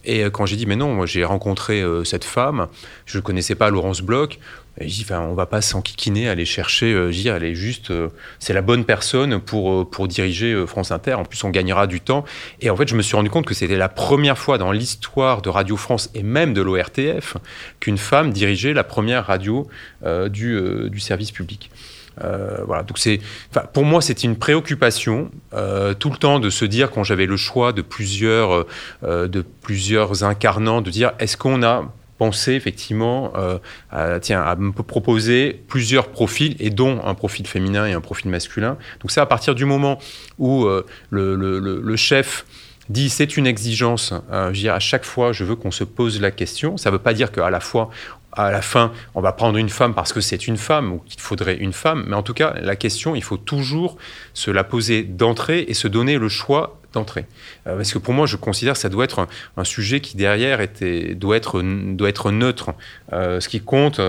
[0.04, 2.68] Et euh, quand j'ai dit, mais non, j'ai rencontré euh, cette femme,
[3.06, 4.38] je ne connaissais pas Laurence Bloch,
[4.78, 7.92] et j'ai dit, enfin, on va pas s'enquiquiner, aller chercher, euh, dire, elle est juste,
[8.38, 11.14] c'est la bonne personne pour, pour diriger France Inter.
[11.14, 12.24] En plus, on gagnera du temps.
[12.60, 15.42] Et en fait, je me suis rendu compte que c'était la première fois dans l'histoire
[15.42, 17.36] de Radio France et même de l'ORTF
[17.80, 19.68] qu'une femme dirigeait la première radio
[20.30, 21.70] du, du service public.
[22.22, 23.20] Euh, voilà, donc c'est,
[23.72, 27.36] pour moi, c'était une préoccupation euh, tout le temps de se dire quand j'avais le
[27.36, 28.66] choix de plusieurs,
[29.04, 33.32] euh, de plusieurs incarnants, de dire est-ce qu'on a pensé effectivement
[33.90, 38.30] à, tiens, à me proposer plusieurs profils et dont un profil féminin et un profil
[38.30, 38.76] masculin.
[39.00, 39.98] Donc c'est à partir du moment
[40.38, 40.68] où
[41.10, 42.46] le, chef
[42.88, 46.30] dit c'est une exigence, je dire, à chaque fois je veux qu'on se pose la
[46.30, 46.76] question.
[46.76, 47.90] Ça ne veut pas dire qu'à la fois
[48.32, 51.20] à la fin, on va prendre une femme parce que c'est une femme ou qu'il
[51.20, 52.04] faudrait une femme.
[52.08, 53.98] Mais en tout cas, la question, il faut toujours
[54.34, 57.26] se la poser d'entrée et se donner le choix d'entrée.
[57.66, 59.26] Euh, parce que pour moi, je considère que ça doit être
[59.56, 62.72] un, sujet qui derrière était, doit, être, doit être neutre.
[63.12, 64.00] Euh, ce qui compte,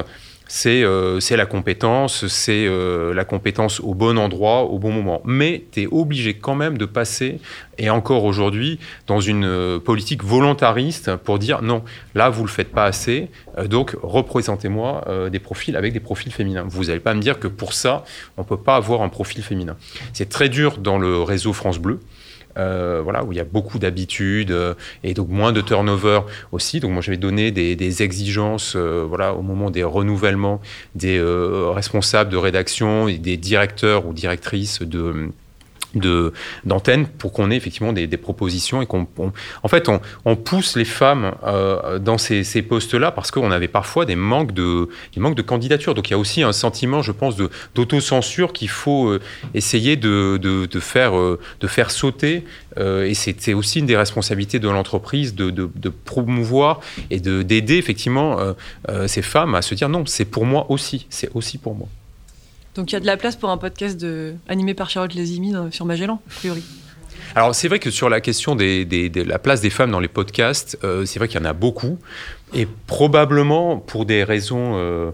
[0.67, 5.21] euh, c'est la compétence, c'est euh, la compétence au bon endroit, au bon moment.
[5.25, 7.39] Mais tu es obligé quand même de passer,
[7.77, 11.83] et encore aujourd'hui, dans une euh, politique volontariste pour dire non,
[12.15, 13.29] là, vous ne le faites pas assez,
[13.65, 16.65] donc représentez-moi des profils avec des profils féminins.
[16.67, 18.03] Vous n'allez pas me dire que pour ça,
[18.37, 19.75] on ne peut pas avoir un profil féminin.
[20.13, 21.99] C'est très dur dans le réseau France Bleu.
[22.57, 26.79] Euh, voilà, où il y a beaucoup d'habitudes euh, et donc moins de turnover aussi.
[26.79, 30.61] Donc moi, j'avais donné des, des exigences euh, voilà, au moment des renouvellements
[30.93, 35.31] des responsables de rédaction et des directeurs ou directrices de
[35.95, 36.33] de
[36.65, 39.07] d'antennes pour qu'on ait effectivement des, des propositions et qu'on
[39.63, 43.67] en fait on, on, pousse les femmes euh, dans ces, ces postes-là parce qu'on avait
[43.67, 47.01] parfois des manques de des manques de candidatures donc il y a aussi un sentiment
[47.01, 49.19] je pense de d'autocensure qu'il faut euh,
[49.53, 52.43] essayer de, de, de faire euh, de faire sauter.
[52.79, 56.79] Et c'était aussi une des responsabilités de l'entreprise de, de, promouvoir
[57.11, 58.39] et de d'aider effectivement
[59.05, 61.05] ces femmes à se dire non c'est pour moi aussi.
[61.11, 61.87] C'est aussi pour moi
[62.75, 64.05] donc il y a de la place pour un podcast
[64.47, 66.63] animé par Charlotte Lazimi sur Magellan, a priori.
[67.35, 70.77] Alors c'est vrai que sur la question de la place des femmes dans les podcasts,
[70.83, 71.97] euh, c'est vrai qu'il y en a beaucoup.
[72.53, 74.73] Et probablement pour des raisons...
[74.75, 75.11] Euh,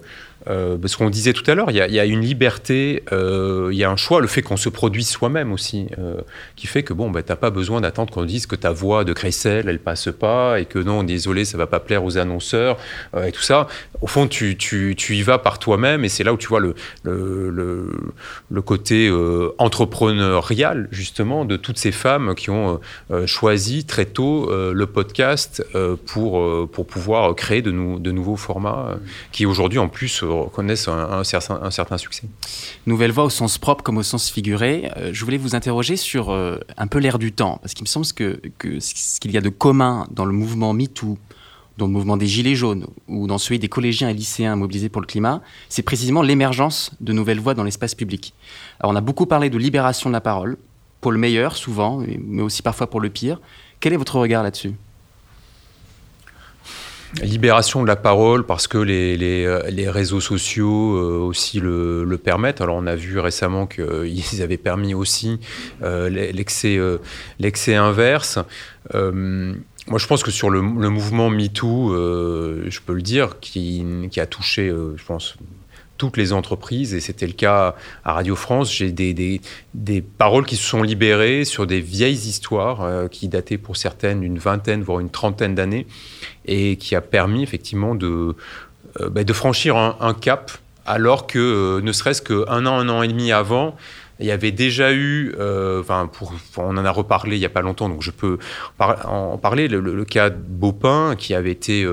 [0.47, 3.83] euh, ce qu'on disait tout à l'heure, il y, a une liberté, euh, il y
[3.83, 6.21] a un choix, le fait qu'on se produise soi-même aussi, euh,
[6.55, 9.03] qui fait que bon, bah, tu n'as pas besoin d'attendre qu'on dise que ta voix
[9.03, 12.77] de Cressel, elle passe pas, et que non, désolé, ça va pas plaire aux annonceurs,
[13.21, 13.67] et tout ça.
[14.01, 16.59] Au fond, tu, tu, tu y vas par toi-même, et c'est là où tu vois
[16.59, 16.73] le,
[17.03, 17.91] le, le,
[18.49, 19.11] le côté
[19.57, 22.79] entrepreneurial, justement, de toutes ces femmes qui ont
[23.25, 25.63] choisi très tôt le podcast
[26.05, 28.97] pour, pour pouvoir créer de, de nouveaux formats,
[29.31, 32.23] qui aujourd'hui, en plus, connaissent un, certain, succès.
[32.85, 34.91] Nouvelle voix au sens propre comme au sens figuré.
[34.97, 37.87] Euh, je voulais vous interroger sur euh, un peu l'air du temps, parce qu'il me
[37.87, 41.17] semble que, que ce qu'il y a de commun dans le mouvement MeToo,
[41.77, 45.01] dans le mouvement des Gilets jaunes ou dans celui des collégiens et lycéens mobilisés pour
[45.01, 48.33] le climat, c'est précisément l'émergence de nouvelles voix dans l'espace public.
[48.79, 50.57] Alors on a beaucoup parlé de libération de la parole,
[51.01, 53.39] pour le meilleur souvent, mais aussi parfois pour le pire.
[53.79, 54.73] Quel est votre regard là-dessus?
[57.21, 62.61] Libération de la parole parce que les, les, euh, réseaux sociaux euh, aussi le, permettent.
[62.61, 65.39] Alors on a vu récemment qu'ils avaient permis aussi
[65.81, 66.79] euh, l'excès,
[67.39, 68.39] l'excès inverse.
[68.93, 74.25] moi, je pense que sur le, mouvement MeToo, je peux le dire, qui, qui a
[74.25, 75.37] touché, je pense,
[75.99, 77.75] toutes les entreprises, et c'était le cas
[78.05, 78.73] à Radio France.
[78.73, 79.41] J'ai des, des,
[79.73, 84.21] des, paroles qui se sont libérées sur des vieilles histoires euh, qui dataient pour certaines
[84.21, 85.85] d'une vingtaine, voire une trentaine d'années,
[86.45, 88.33] et qui a permis effectivement de,
[89.01, 90.51] euh, bah, de franchir un, cap,
[90.85, 93.75] alors que euh, ne serait-ce qu'un an, un an et demi avant,
[94.19, 95.33] il y avait déjà eu,
[95.79, 98.37] enfin, pour, on en a reparlé il n'y a pas longtemps, donc je peux
[98.79, 101.87] en parler, le, cas de Baupin, qui avait été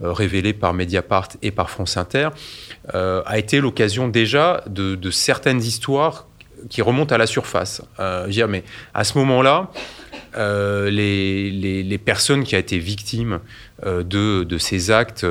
[0.00, 2.30] révélé par Mediapart et par France Inter,
[2.94, 6.26] euh, a été l'occasion déjà de, certaines histoires
[6.68, 7.82] qui remontent à la surface.
[7.98, 8.64] Euh, dire, mais
[8.94, 9.70] à ce moment-là,
[10.36, 13.40] euh, les, personnes qui ont été victimes
[13.84, 15.26] de, ces actes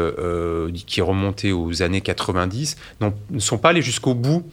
[0.85, 4.49] qui remontaient aux années 90 ne sont pas allées jusqu'au bout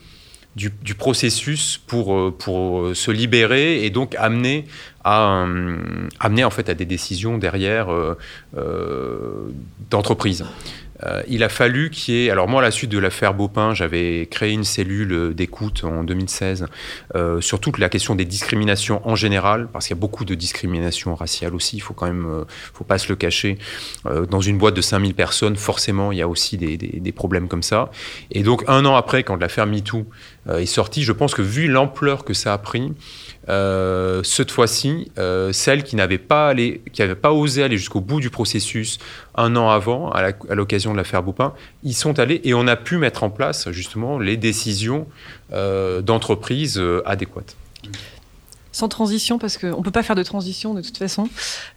[0.56, 4.64] du, processus pour, pour se libérer et donc amener
[6.50, 7.88] fait à des décisions derrière
[9.90, 10.44] d'entreprise.
[11.04, 12.30] Euh, il a fallu qu'il y ait.
[12.30, 16.66] Alors, moi, à la suite de l'affaire Beaupin, j'avais créé une cellule d'écoute en 2016
[17.14, 20.34] euh, sur toute la question des discriminations en général, parce qu'il y a beaucoup de
[20.34, 22.26] discriminations raciales aussi, il faut quand même.
[22.26, 23.58] Euh, faut pas se le cacher.
[24.30, 27.62] dans une boîte de 5000 personnes, forcément, il y a aussi des, des, problèmes comme
[27.62, 27.90] ça.
[28.30, 30.06] Et donc, un an après, quand l'affaire MeToo
[30.48, 32.92] est sortie, je pense que vu l'ampleur que ça a pris,
[33.48, 38.20] euh, cette fois-ci, euh, celles qui n'avaient pas, allé, qui pas osé aller jusqu'au bout
[38.20, 38.98] du processus
[39.36, 42.96] un an avant, à l'occasion de l'affaire Boupin, ils sont allés et on a pu
[42.96, 45.06] mettre en place justement les décisions
[45.52, 47.56] euh, d'entreprise adéquates.
[48.72, 51.28] Sans transition, parce qu'on ne peut pas faire de transition de toute façon.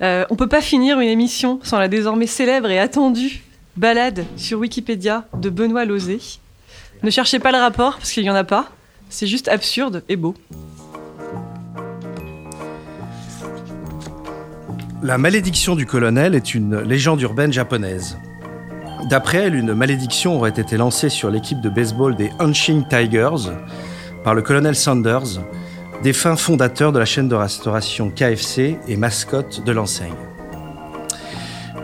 [0.01, 3.43] on ne peut pas finir une émission sans la désormais célèbre et attendue
[3.77, 6.19] balade sur Wikipédia de Benoît Lozé.
[7.03, 8.69] Ne cherchez pas le rapport, parce qu'il n'y en a pas.
[9.09, 10.35] C'est juste absurde et beau.
[15.01, 18.17] La malédiction du colonel est une légende urbaine japonaise.
[19.09, 23.49] D'après elle, une malédiction aurait été lancée sur l'équipe de baseball des Hanshin Tigers
[24.25, 25.39] par le colonel Sanders,
[26.03, 30.11] défunt fondateur de la chaîne de restauration KFC et mascotte de l'enseigne.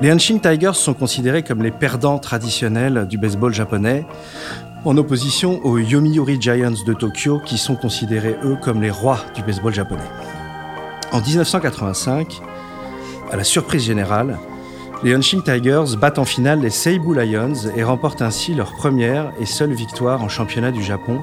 [0.01, 4.05] Les Hanshin Tigers sont considérés comme les perdants traditionnels du baseball japonais,
[4.83, 9.41] en opposition aux Yomiuri Giants de Tokyo qui sont considérés eux comme les rois du
[9.41, 10.03] baseball japonais.
[11.13, 12.41] En 1985,
[13.31, 14.37] à la surprise générale,
[15.03, 19.45] les Hanshin Tigers battent en finale les Seibu Lions et remportent ainsi leur première et
[19.45, 21.21] seule victoire en championnat du Japon,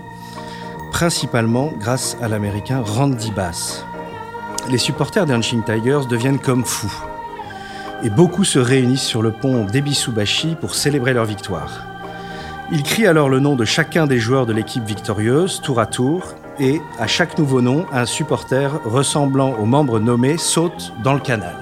[0.91, 3.85] principalement grâce à l'américain Randy Bass.
[4.71, 6.95] Les supporters des Hanshin Tigers deviennent comme fous.
[8.05, 11.85] Et beaucoup se réunissent sur le pont d'Ebisubashi pour célébrer leur victoire.
[12.71, 16.23] Ils crient alors le nom de chacun des joueurs de l'équipe victorieuse, tour à tour,
[16.59, 21.55] et à chaque nouveau nom, un supporter ressemblant aux membres nommés saute dans le canal.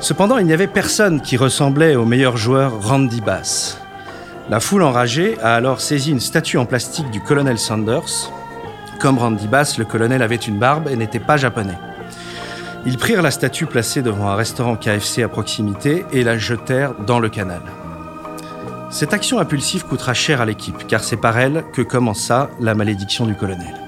[0.00, 3.80] Cependant, il n'y avait personne qui ressemblait au meilleur joueur Randy Bass.
[4.48, 8.30] La foule enragée a alors saisi une statue en plastique du colonel Sanders.
[9.00, 11.78] Comme Randy Bass, le colonel avait une barbe et n'était pas japonais.
[12.84, 17.18] Ils prirent la statue placée devant un restaurant KFC à proximité et la jetèrent dans
[17.18, 17.62] le canal.
[18.90, 23.26] Cette action impulsive coûtera cher à l'équipe, car c'est par elle que commença la malédiction
[23.26, 23.85] du colonel.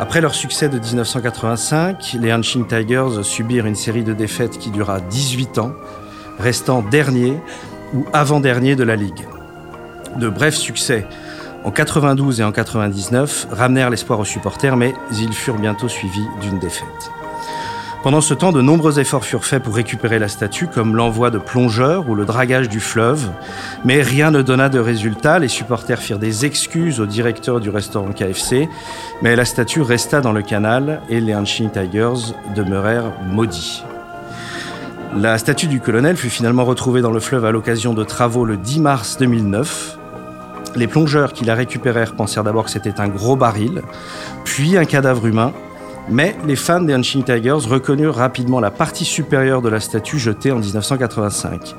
[0.00, 5.00] Après leur succès de 1985, les Hanshin Tigers subirent une série de défaites qui dura
[5.00, 5.72] 18 ans,
[6.38, 7.36] restant dernier
[7.94, 9.26] ou avant-dernier de la Ligue.
[10.16, 11.04] De brefs succès
[11.64, 16.60] en 92 et en 99 ramenèrent l'espoir aux supporters, mais ils furent bientôt suivis d'une
[16.60, 17.10] défaite.
[18.08, 21.36] Pendant ce temps, de nombreux efforts furent faits pour récupérer la statue, comme l'envoi de
[21.36, 23.28] plongeurs ou le dragage du fleuve,
[23.84, 25.38] mais rien ne donna de résultat.
[25.38, 28.66] Les supporters firent des excuses au directeur du restaurant KFC,
[29.20, 33.84] mais la statue resta dans le canal et les Hanshin Tigers demeurèrent maudits.
[35.14, 38.56] La statue du colonel fut finalement retrouvée dans le fleuve à l'occasion de travaux le
[38.56, 39.98] 10 mars 2009.
[40.76, 43.82] Les plongeurs qui la récupérèrent pensèrent d'abord que c'était un gros baril,
[44.44, 45.52] puis un cadavre humain,
[46.10, 50.52] mais les fans des Hanshin Tigers reconnurent rapidement la partie supérieure de la statue jetée
[50.52, 51.74] en 1985.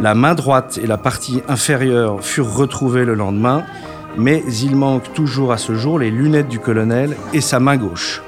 [0.00, 3.62] La main droite et la partie inférieure furent retrouvées le lendemain,
[4.16, 8.22] mais il manque toujours à ce jour les lunettes du colonel et sa main gauche.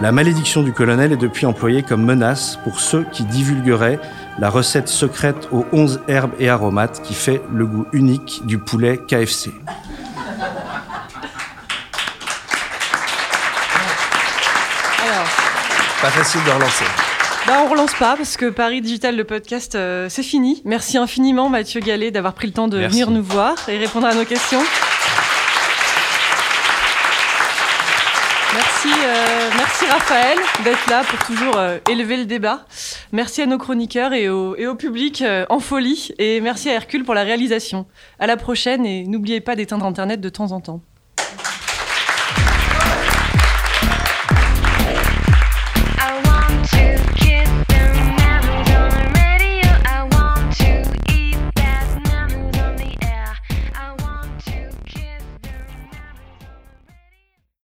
[0.00, 4.00] La malédiction du colonel est depuis employée comme menace pour ceux qui divulgueraient
[4.38, 8.98] la recette secrète aux 11 herbes et aromates qui fait le goût unique du poulet
[8.98, 9.50] KFC.
[16.02, 16.84] Pas facile de relancer.
[17.46, 20.60] Bah, on relance pas parce que Paris Digital, le podcast, euh, c'est fini.
[20.64, 22.90] Merci infiniment Mathieu Gallet d'avoir pris le temps de Merci.
[22.92, 24.60] venir nous voir et répondre à nos questions.
[28.54, 32.66] Merci, euh, merci Raphaël d'être là pour toujours euh, élever le débat.
[33.12, 36.12] Merci à nos chroniqueurs et au, et au public euh, en folie.
[36.18, 37.86] Et merci à Hercule pour la réalisation.
[38.18, 40.80] À la prochaine et n'oubliez pas d'éteindre Internet de temps en temps.